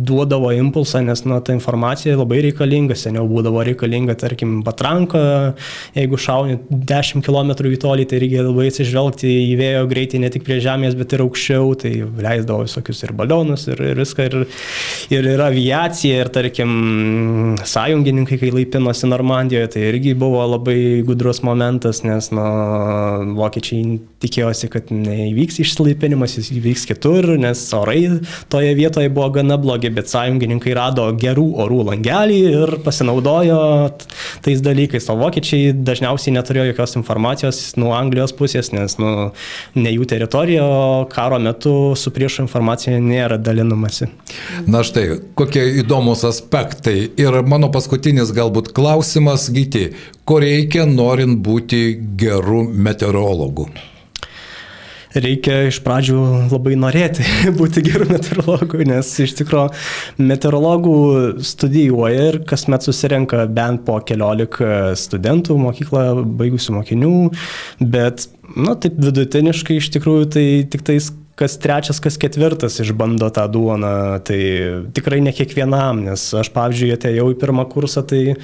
duodavo 0.06 0.50
impulsą, 0.54 1.00
nes 1.06 1.24
na, 1.26 1.40
ta 1.44 1.54
informacija 1.56 2.16
labai 2.18 2.42
reikalinga, 2.46 2.96
seniau 2.98 3.26
būdavo 3.30 3.64
reikalinga, 3.66 4.16
tarkim, 4.20 4.58
patranka, 4.66 5.22
jeigu 5.96 6.20
šauni 6.20 6.58
10 6.70 7.24
km 7.26 7.54
į 7.72 7.80
tolį, 7.82 8.06
tai 8.10 8.20
reikia 8.22 8.44
labai 8.46 8.68
atsižvelgti 8.70 9.32
į 9.52 9.56
vėjo 9.60 9.86
greitį 9.90 10.22
ne 10.22 10.32
tik 10.34 10.46
prie 10.46 10.60
žemės, 10.62 10.96
bet 10.98 11.16
ir 11.16 11.24
aukščiau, 11.24 11.72
tai 11.80 11.94
leisdavo 12.04 12.66
visokius 12.66 13.02
ir 13.06 13.14
balionus, 13.16 13.66
ir, 13.72 13.82
ir 13.92 14.02
viską, 14.02 14.28
ir, 14.28 14.38
ir, 15.16 15.30
ir 15.32 15.44
aviacija, 15.46 16.20
ir 16.22 16.32
tarkim, 16.34 16.76
sąjungininkai, 17.66 18.40
kai 18.42 18.52
laipinosi 18.54 19.10
Normandijoje, 19.46 19.68
tai 19.70 19.82
irgi 19.82 20.14
buvo 20.14 20.42
labai 20.46 21.02
gudrus 21.06 21.42
momentas, 21.42 22.02
nes, 22.02 22.30
na, 22.34 22.46
vokiečiai 23.36 24.00
tikėjosi, 24.22 24.68
kad 24.72 24.90
neįvyks 24.90 25.60
išsilaipinimas, 25.62 26.34
jis 26.38 26.50
įvyks 26.56 26.86
kitur, 26.90 27.28
nes 27.38 27.60
orai 27.76 28.18
toje 28.50 28.72
vietoje 28.74 29.10
buvo 29.12 29.28
gana 29.36 29.58
blogi, 29.60 29.90
bet 29.94 30.10
sąjungininkai 30.10 30.74
rado 30.76 31.06
gerų 31.14 31.46
orų 31.62 31.82
langelį 31.90 32.38
ir 32.48 32.74
pasinaudojo 32.84 33.60
tais 34.42 34.62
dalykais. 34.64 35.06
O 35.12 35.18
vokiečiai 35.20 35.70
dažniausiai 35.86 36.34
neturėjo 36.34 36.70
jokios 36.72 36.96
informacijos 36.98 37.60
nuo 37.78 37.92
Anglijos 37.94 38.34
pusės, 38.36 38.72
nes 38.74 38.98
nu, 38.98 39.30
ne 39.78 39.94
jų 39.94 40.08
teritorija, 40.10 40.64
o 40.66 41.06
karo 41.12 41.38
metu 41.42 41.94
su 41.94 42.10
priešo 42.10 42.42
informacija 42.48 42.98
nėra 42.98 43.38
dalinamasi. 43.38 44.10
Na 44.66 44.82
štai, 44.86 45.20
kokie 45.38 45.62
įdomus 45.84 46.24
aspektai. 46.26 47.12
Ir 47.20 47.40
mano 47.46 47.70
paskutinis 47.72 48.32
galbūt 48.34 48.72
klausimas, 48.76 49.35
Gyti, 49.52 49.90
ko 50.24 50.40
reikia 50.42 50.86
norint 50.88 51.38
būti 51.44 51.82
geru 52.18 52.64
meteorologu? 52.70 53.68
reikia 55.20 55.66
iš 55.70 55.80
pradžių 55.84 56.20
labai 56.50 56.76
norėti 56.78 57.24
būti 57.58 57.82
geru 57.86 58.08
meteorologu, 58.10 58.82
nes 58.88 59.10
iš 59.22 59.36
tikrųjų 59.40 60.26
meteorologų 60.28 60.96
studijuoja 61.46 62.30
ir 62.30 62.40
kasmet 62.48 62.86
susirenka 62.86 63.46
bent 63.48 63.84
po 63.86 63.98
keliolika 64.06 64.94
studentų 64.98 65.58
mokyklą 65.62 66.06
baigusių 66.38 66.78
mokinių, 66.78 67.14
bet, 67.80 68.28
na, 68.56 68.76
taip 68.80 68.98
vidutiniškai 69.02 69.80
iš 69.80 69.92
tikrųjų 69.96 70.28
tai 70.36 70.46
tik 70.72 70.84
tais 70.86 71.10
kas 71.36 71.58
trečias, 71.60 71.98
kas 72.00 72.16
ketvirtas 72.16 72.78
išbando 72.80 73.28
tą 73.34 73.44
duoną, 73.52 73.92
tai 74.24 74.38
tikrai 74.96 75.18
ne 75.20 75.34
kiekvienam, 75.36 76.00
nes 76.06 76.22
aš, 76.40 76.48
pavyzdžiui, 76.54 76.94
atėjau 76.94 77.26
į 77.34 77.36
pirmą 77.42 77.66
kursą, 77.68 78.00
tai 78.08 78.38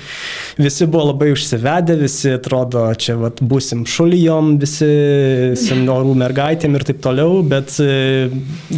visi 0.61 0.85
buvo 0.85 1.07
labai 1.09 1.31
užsivedę, 1.33 1.97
visi 2.03 2.35
atrodo, 2.37 2.85
čia 3.01 3.17
vat, 3.17 3.41
busim 3.49 3.87
šulijom, 3.89 4.59
visi 4.61 4.89
seniorų 5.57 6.17
mergaitėm 6.21 6.77
ir 6.77 6.85
taip 6.91 7.01
toliau, 7.07 7.39
bet 7.49 7.79
e, 7.81 8.29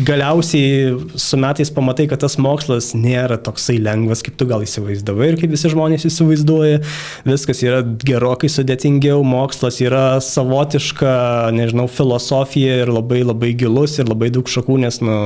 galiausiai 0.06 0.94
su 1.18 1.40
metais 1.42 1.74
pamatai, 1.74 2.06
kad 2.12 2.22
tas 2.22 2.38
mokslas 2.38 2.92
nėra 2.94 3.40
toksai 3.42 3.80
lengvas, 3.82 4.22
kaip 4.22 4.38
tu 4.38 4.46
gal 4.46 4.62
įsivaizdavai 4.62 5.32
ir 5.32 5.40
kaip 5.42 5.56
visi 5.56 5.72
žmonės 5.74 6.06
įsivaizduoja. 6.06 6.78
Viskas 7.26 7.64
yra 7.66 7.82
gerokai 7.82 8.52
sudėtingiau, 8.52 9.26
mokslas 9.26 9.82
yra 9.82 10.06
savotiška, 10.22 11.18
nežinau, 11.58 11.90
filosofija 11.90 12.78
ir 12.84 12.94
labai 12.94 13.24
labai 13.26 13.50
gilus. 13.58 13.98
Ir 14.04 14.12
labai 14.12 14.30
daug 14.34 14.50
šakų, 14.50 14.78
nes, 14.84 15.00
nu, 15.04 15.16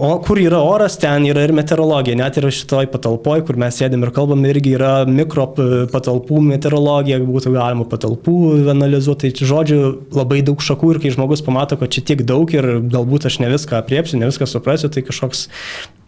O 0.00 0.14
kur 0.22 0.38
yra 0.38 0.60
oras, 0.62 0.94
ten 1.02 1.24
yra 1.28 1.42
ir 1.44 1.52
meteorologija. 1.52 2.16
Net 2.16 2.38
ir 2.38 2.46
šitoj 2.54 2.86
patalpoj, 2.92 3.42
kur 3.44 3.58
mes 3.60 3.76
sėdėm 3.76 4.06
ir 4.06 4.12
kalbam, 4.16 4.46
irgi 4.48 4.76
yra 4.78 4.92
mikro 5.04 5.48
patalpų 5.92 6.38
meteorologija, 6.46 7.18
būtų 7.26 7.52
galima 7.56 7.84
patalpų 7.90 8.36
analizuoti. 8.72 9.32
Tai 9.36 9.48
žodžiu, 9.50 9.80
labai 10.16 10.40
daug 10.46 10.62
šakų 10.62 10.94
ir 10.94 11.02
kai 11.02 11.12
žmogus 11.12 11.42
pamato, 11.44 11.76
kad 11.80 11.92
čia 11.92 12.06
tiek 12.06 12.22
daug 12.24 12.54
ir 12.54 12.70
galbūt 12.86 13.28
aš 13.28 13.40
ne 13.42 13.50
viską 13.52 13.82
apriepsiu, 13.82 14.22
ne 14.22 14.30
viską 14.30 14.48
suprasiu, 14.48 14.88
tai 14.94 15.02
kažkoks 15.04 15.48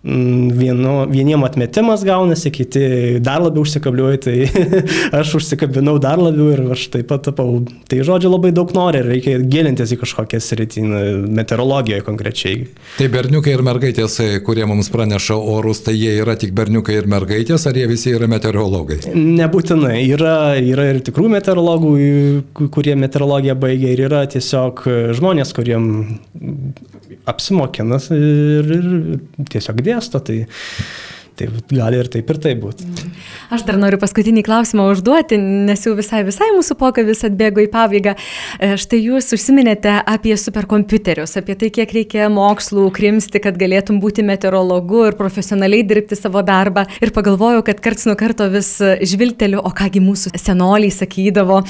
vienu, 0.03 1.07
vieniem 1.11 1.45
atmetimas 1.45 2.03
gaunasi, 2.05 2.51
kiti 2.51 2.83
dar 3.23 3.43
labiau 3.43 3.63
užsikabliuoja, 3.63 4.19
tai 4.25 4.37
aš 5.21 5.37
užsikabinau 5.39 5.99
dar 6.03 6.19
labiau 6.19 6.51
ir 6.51 6.63
aš 6.75 6.89
taip 6.91 7.07
pat 7.13 7.23
tapau. 7.29 7.61
Tai 7.89 8.01
žodžiu 8.03 8.33
labai 8.33 8.51
daug 8.55 8.73
nori 8.75 8.99
ir 8.99 9.11
reikia 9.13 9.39
gilintis 9.39 9.95
į 9.95 10.01
kažkokią 10.03 10.41
sritį, 10.43 10.85
meteorologiją 11.39 12.03
konkrečiai. 12.07 12.67
Tai 12.99 13.09
berniukai 13.15 13.55
ir 13.55 13.63
mergaitės, 13.67 14.19
kurie 14.47 14.67
mums 14.67 14.91
praneša 14.93 15.39
orus, 15.39 15.85
tai 15.87 15.95
jie 15.95 16.17
yra 16.23 16.35
tik 16.39 16.55
berniukai 16.57 16.99
ir 16.99 17.07
mergaitės, 17.11 17.69
ar 17.71 17.79
jie 17.79 17.87
visi 17.91 18.15
yra 18.17 18.27
meteorologai? 18.31 18.99
Nebūtinai. 19.15 20.01
Yra, 20.13 20.37
yra 20.59 20.89
ir 20.91 21.03
tikrų 21.07 21.31
meteorologų, 21.37 21.95
kurie 22.75 22.99
meteorologiją 22.99 23.55
baigia 23.63 23.95
ir 23.95 24.05
yra 24.09 24.25
tiesiog 24.31 24.83
žmonės, 25.15 25.55
kuriem 25.55 25.89
apsimokinas 27.31 28.11
ir, 28.15 28.73
ir 28.77 29.47
tiesiog 29.53 29.83
dėsto. 29.87 30.23
Tai, 30.27 30.39
Tai 31.33 31.49
gali 31.73 31.97
ir 31.97 32.09
taip, 32.13 32.29
ir 32.29 32.39
taip 32.45 32.59
būti. 32.61 32.87
Aš 33.53 33.63
dar 33.65 33.79
noriu 33.81 33.97
paskutinį 34.01 34.43
klausimą 34.45 34.85
užduoti, 34.93 35.39
nes 35.41 35.81
jau 35.87 35.95
visai, 35.97 36.21
visai 36.27 36.51
mūsų 36.53 36.77
pokalbis 36.81 37.25
atbėgo 37.25 37.63
į 37.65 37.71
pabaigą. 37.73 38.13
E, 38.61 38.75
štai 38.81 39.01
jūs 39.01 39.31
užsiminėte 39.33 39.95
apie 40.09 40.35
superkompiuterius, 40.37 41.33
apie 41.41 41.57
tai, 41.57 41.71
kiek 41.73 41.95
reikia 41.97 42.29
mokslų 42.33 42.85
krimsti, 42.93 43.41
kad 43.45 43.57
galėtum 43.61 44.01
būti 44.03 44.25
meteorologu 44.29 45.07
ir 45.09 45.17
profesionaliai 45.17 45.87
dirbti 45.89 46.19
savo 46.21 46.43
darbą. 46.45 46.85
Ir 47.01 47.15
pagalvojau, 47.17 47.65
kad 47.65 47.81
karts 47.85 48.05
nuo 48.09 48.17
karto 48.21 48.51
vis 48.53 48.75
žvilgteliu, 48.83 49.63
o 49.65 49.73
kągi 49.73 50.05
mūsų 50.05 50.35
senoliai 50.37 50.93
sakydavo, 50.93 51.63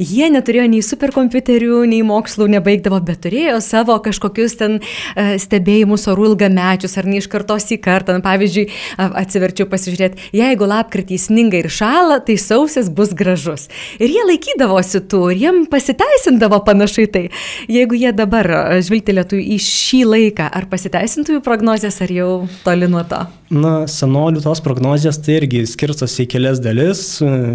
jie 0.00 0.30
neturėjo 0.32 0.64
nei 0.72 0.80
superkompiuterių, 0.86 1.82
nei 1.92 2.00
mokslų 2.08 2.48
nebaigdavo, 2.56 3.02
bet 3.04 3.20
turėjo 3.28 3.60
savo 3.64 3.98
kažkokius 4.00 4.56
ten 4.64 4.80
e, 4.80 5.36
stebėjimus 5.44 6.08
orų 6.08 6.32
ilgamečius 6.32 6.96
ar 6.96 7.08
ne 7.10 7.20
iš 7.20 7.28
kartos 7.32 7.68
į 7.76 7.80
kartą. 7.84 8.16
Pavyzdžiui, 8.24 8.66
atsiverčiau 9.16 9.68
pasižiūrėti, 9.70 10.30
jeigu 10.36 10.68
lapkritį 10.70 11.18
sninga 11.20 11.60
ir 11.62 11.70
šala, 11.72 12.20
tai 12.24 12.36
sausis 12.40 12.90
bus 12.92 13.14
gražus. 13.16 13.68
Ir 13.98 14.12
jie 14.12 14.24
laikydavosi 14.28 15.02
tų, 15.10 15.24
ir 15.34 15.44
jiem 15.46 15.60
pasiteisindavo 15.70 16.62
panašiai 16.66 17.10
tai. 17.10 17.26
Jeigu 17.70 17.98
jie 17.98 18.14
dabar 18.16 18.50
žvilgtelėtų 18.84 19.40
į 19.56 19.60
šį 19.64 20.04
laiką, 20.14 20.48
ar 20.50 20.70
pasiteisintų 20.70 21.38
jų 21.38 21.44
prognozijas, 21.46 22.02
ar 22.04 22.14
jau 22.14 22.32
toli 22.66 22.90
nuo 22.90 23.04
to? 23.08 23.24
Na, 23.50 23.72
senolių 23.90 24.44
tos 24.44 24.60
prognozijas 24.62 25.16
tai 25.18 25.40
irgi 25.40 25.64
skirstosi 25.66 26.22
į 26.22 26.28
kelias 26.30 26.60
dalis. 26.62 27.00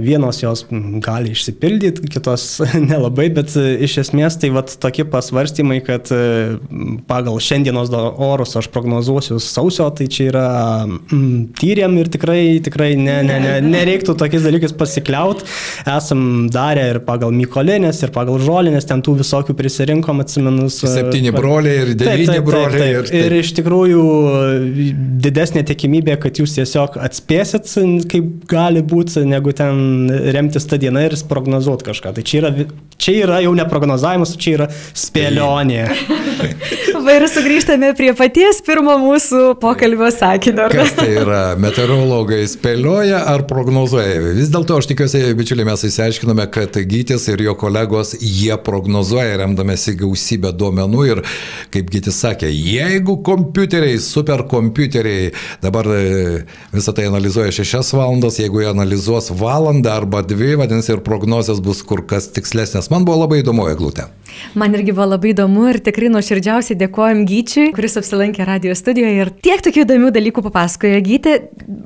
Vienos 0.03 0.41
jos 0.41 0.65
gali 1.03 1.31
išsipildyti, 1.31 2.09
kitos 2.11 2.57
nelabai, 2.89 3.29
bet 3.31 3.53
iš 3.55 4.01
esmės 4.03 4.35
tai 4.41 4.49
vat 4.51 4.73
tokie 4.83 5.05
pasvarstymai, 5.07 5.77
kad 5.85 6.11
pagal 7.07 7.39
šiandienos 7.39 7.93
orus 7.95 8.57
aš 8.59 8.67
prognozuosiu 8.73 9.39
sausio, 9.39 9.87
tai 9.95 10.09
čia 10.11 10.27
yra 10.33 10.49
mm, 10.83 11.55
tyrėm 11.61 11.95
ir 12.01 12.11
tikrai, 12.11 12.41
tikrai 12.65 12.91
ne, 12.99 13.21
ne, 13.23 13.39
ne, 13.45 13.55
nereiktų 13.63 14.17
tokiais 14.19 14.43
dalykais 14.43 14.75
pasikliaut. 14.75 15.45
Esam 15.95 16.49
darę 16.51 16.89
ir 16.91 17.01
pagal 17.07 17.31
Mykolinės, 17.39 18.03
ir 18.03 18.11
pagal 18.15 18.43
Žolinės, 18.43 18.89
ten 18.91 18.99
tų 19.05 19.15
visokių 19.21 19.55
prisirinkom 19.55 20.19
atsimenus. 20.25 20.81
Septyni 20.83 21.31
broliai 21.35 21.85
ir 21.85 21.95
devyni 21.95 22.27
taip, 22.27 22.35
taip, 22.35 22.51
broliai. 22.51 22.75
Taip, 22.75 22.83
taip. 22.83 22.99
Ir, 22.99 23.09
taip. 23.13 23.31
ir 23.31 23.39
iš 23.39 23.55
tikrųjų 23.61 24.05
didesnė 25.23 25.63
tikimybė, 25.71 25.84
kad 26.21 26.39
jūs 26.41 26.55
tiesiog 26.57 26.97
atspėsit, 27.05 27.69
kaip 28.11 28.45
gali 28.51 28.83
būti, 28.85 29.23
negu 29.27 29.53
ten 29.55 30.09
remtis 30.35 30.67
tą 30.69 30.79
dieną 30.81 31.05
ir 31.07 31.17
prognozuoti 31.29 31.87
kažką. 31.89 32.15
Tai 32.15 32.25
čia 32.25 32.41
yra, 32.41 32.51
čia 33.01 33.17
yra 33.25 33.41
jau 33.45 33.53
ne 33.57 33.65
prognozavimas, 33.69 34.35
čia 34.41 34.57
yra 34.59 34.69
spėlionė. 34.93 35.85
Va 37.05 37.13
ir 37.19 37.23
sugrįžtame 37.29 37.91
prie 37.93 38.07
paties 38.17 38.63
pirmo 38.65 38.95
mūsų 38.97 39.59
pokalbio 39.61 40.07
sakinio. 40.09 40.63
Kas 40.73 40.95
tai 40.97 41.11
yra? 41.21 41.41
Meteorologai 41.61 42.39
spėlioja 42.49 43.19
ar 43.29 43.43
prognozuoja? 43.45 44.31
Vis 44.33 44.49
dėlto 44.49 44.79
aš 44.79 44.87
tikiuosi, 44.89 45.21
bičiuliai, 45.37 45.67
mes 45.69 45.83
įsiaiškinome, 45.85 46.47
kad 46.55 46.79
Gytis 46.89 47.27
ir 47.29 47.43
jo 47.45 47.53
kolegos, 47.61 48.15
jie 48.17 48.57
prognozuoja 48.57 49.37
remdamėsi 49.43 49.93
gausybę 49.99 50.49
duomenų 50.57 51.03
ir, 51.11 51.21
kaip 51.75 51.93
Gytis 51.93 52.17
sakė, 52.23 52.49
jeigu 52.49 53.19
kompiuteriai, 53.27 54.01
superkompiuteriai 54.01 55.29
dabar 55.61 55.91
e, 55.93 56.01
visą 56.73 56.95
tai 56.97 57.05
analizuoja 57.11 57.53
6 57.53 57.93
valandas, 57.99 58.41
jeigu 58.41 58.63
jie 58.63 58.71
analizuos 58.71 59.29
valandą 59.29 59.93
arba 59.93 60.23
2, 60.25 60.55
vadinasi, 60.63 60.95
ir 60.97 61.05
prognozijas 61.05 61.61
bus 61.61 61.85
kur 61.85 62.01
kas 62.09 62.31
tikslesnės. 62.33 62.89
Man 62.89 63.05
buvo 63.05 63.21
labai 63.27 63.43
įdomu, 63.45 63.69
Eglutė. 63.69 64.09
Man 64.57 64.73
irgi 64.75 64.91
buvo 64.91 65.05
labai 65.13 65.35
įdomu 65.35 65.69
ir 65.69 65.77
tikrai 65.85 66.09
nuoširdžiausiai 66.11 66.75
dėkuoju 66.81 66.94
dėkojom 66.95 67.25
Gyčiui, 67.27 67.71
kuris 67.75 67.97
apsilankė 67.99 68.45
radio 68.47 68.73
studijoje 68.75 69.15
ir 69.19 69.31
tiek 69.43 69.59
tokių 69.59 69.83
įdomių 69.83 70.11
dalykų 70.15 70.43
papasakojo 70.45 71.01
Gyti. 71.03 71.33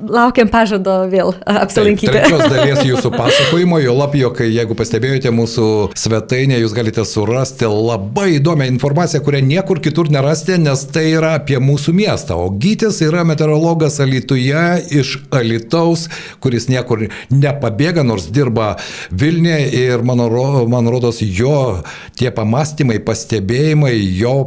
Laukiam 0.10 0.50
pažado 0.52 1.08
vėl 1.10 1.34
apsilankyti. 1.46 2.12
Taip, 2.14 2.28
trečios 2.30 2.52
dalies 2.54 2.84
jūsų 2.90 3.12
pasakojimo, 3.16 3.80
jo 3.82 3.96
lapio, 3.98 4.30
kai 4.36 4.50
jeigu 4.52 4.78
pastebėjote 4.78 5.32
mūsų 5.34 5.66
svetainę, 5.98 6.60
jūs 6.62 6.76
galite 6.78 7.06
surasti 7.08 7.66
labai 7.70 8.36
įdomią 8.38 8.70
informaciją, 8.70 9.24
kurią 9.26 9.42
niekur 9.48 9.82
kitur 9.82 10.12
nerasite, 10.14 10.60
nes 10.62 10.86
tai 10.94 11.08
yra 11.16 11.34
apie 11.40 11.58
mūsų 11.64 11.96
miestą. 11.98 12.38
O 12.38 12.54
Gytis 12.54 13.02
yra 13.06 13.26
meteorologas 13.28 14.00
Alituje 14.04 14.66
iš 14.94 15.16
Alitaus, 15.34 16.06
kuris 16.44 16.70
niekur 16.70 17.08
nepabėga, 17.34 18.06
nors 18.06 18.30
dirba 18.30 18.76
Vilniuje 19.10 19.74
ir 19.88 20.06
man, 20.06 20.22
man 20.70 20.92
rodos 20.92 21.24
jo 21.24 21.82
tie 22.20 22.30
pamastymai, 22.36 23.00
pastebėjimai, 23.06 23.96
jo 24.20 24.38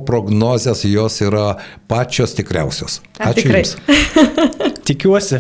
prognozės, 0.53 0.85
jos 0.85 1.21
yra 1.23 1.57
pačios 1.89 2.35
tikriausios. 2.37 3.01
Ačiū 3.19 3.49
tikrai? 3.49 3.63
Jums. 3.63 3.77
Tikiuosi. 4.89 5.39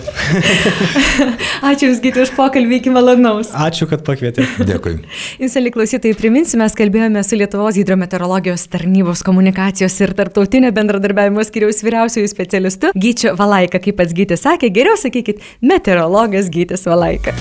Ačiū 1.68 1.88
Jums, 1.88 2.01
Gyti, 2.03 2.22
už 2.22 2.33
pokalbį, 2.37 2.79
iki 2.81 2.90
malonaus. 2.90 3.53
Ačiū, 3.53 3.88
kad 3.90 4.05
pakvietėte. 4.07 4.64
Dėkui. 4.64 5.01
Jūs, 5.42 5.57
aliklausytai, 5.59 6.14
priminsiu, 6.16 6.61
mes 6.62 6.77
kalbėjome 6.79 7.22
su 7.27 7.37
Lietuvos 7.37 7.77
hidrometeorologijos 7.81 8.68
tarnybos 8.72 9.25
komunikacijos 9.27 9.98
ir 10.01 10.14
tarptautinio 10.16 10.72
bendradarbiavimo 10.72 11.44
skiriaus 11.44 11.83
vyriausiųjų 11.85 12.33
specialistu 12.33 12.92
Gyčiu 12.96 13.37
Valaika. 13.38 13.83
Kaip 13.83 13.98
pats 14.01 14.16
Gytis 14.16 14.46
sakė, 14.46 14.72
geriau 14.72 14.96
sakykit, 15.01 15.42
meteorologas 15.61 16.53
Gytis 16.53 16.87
Valaika. 16.88 17.35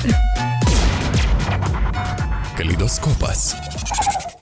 Kaleidoskopas. 2.58 3.52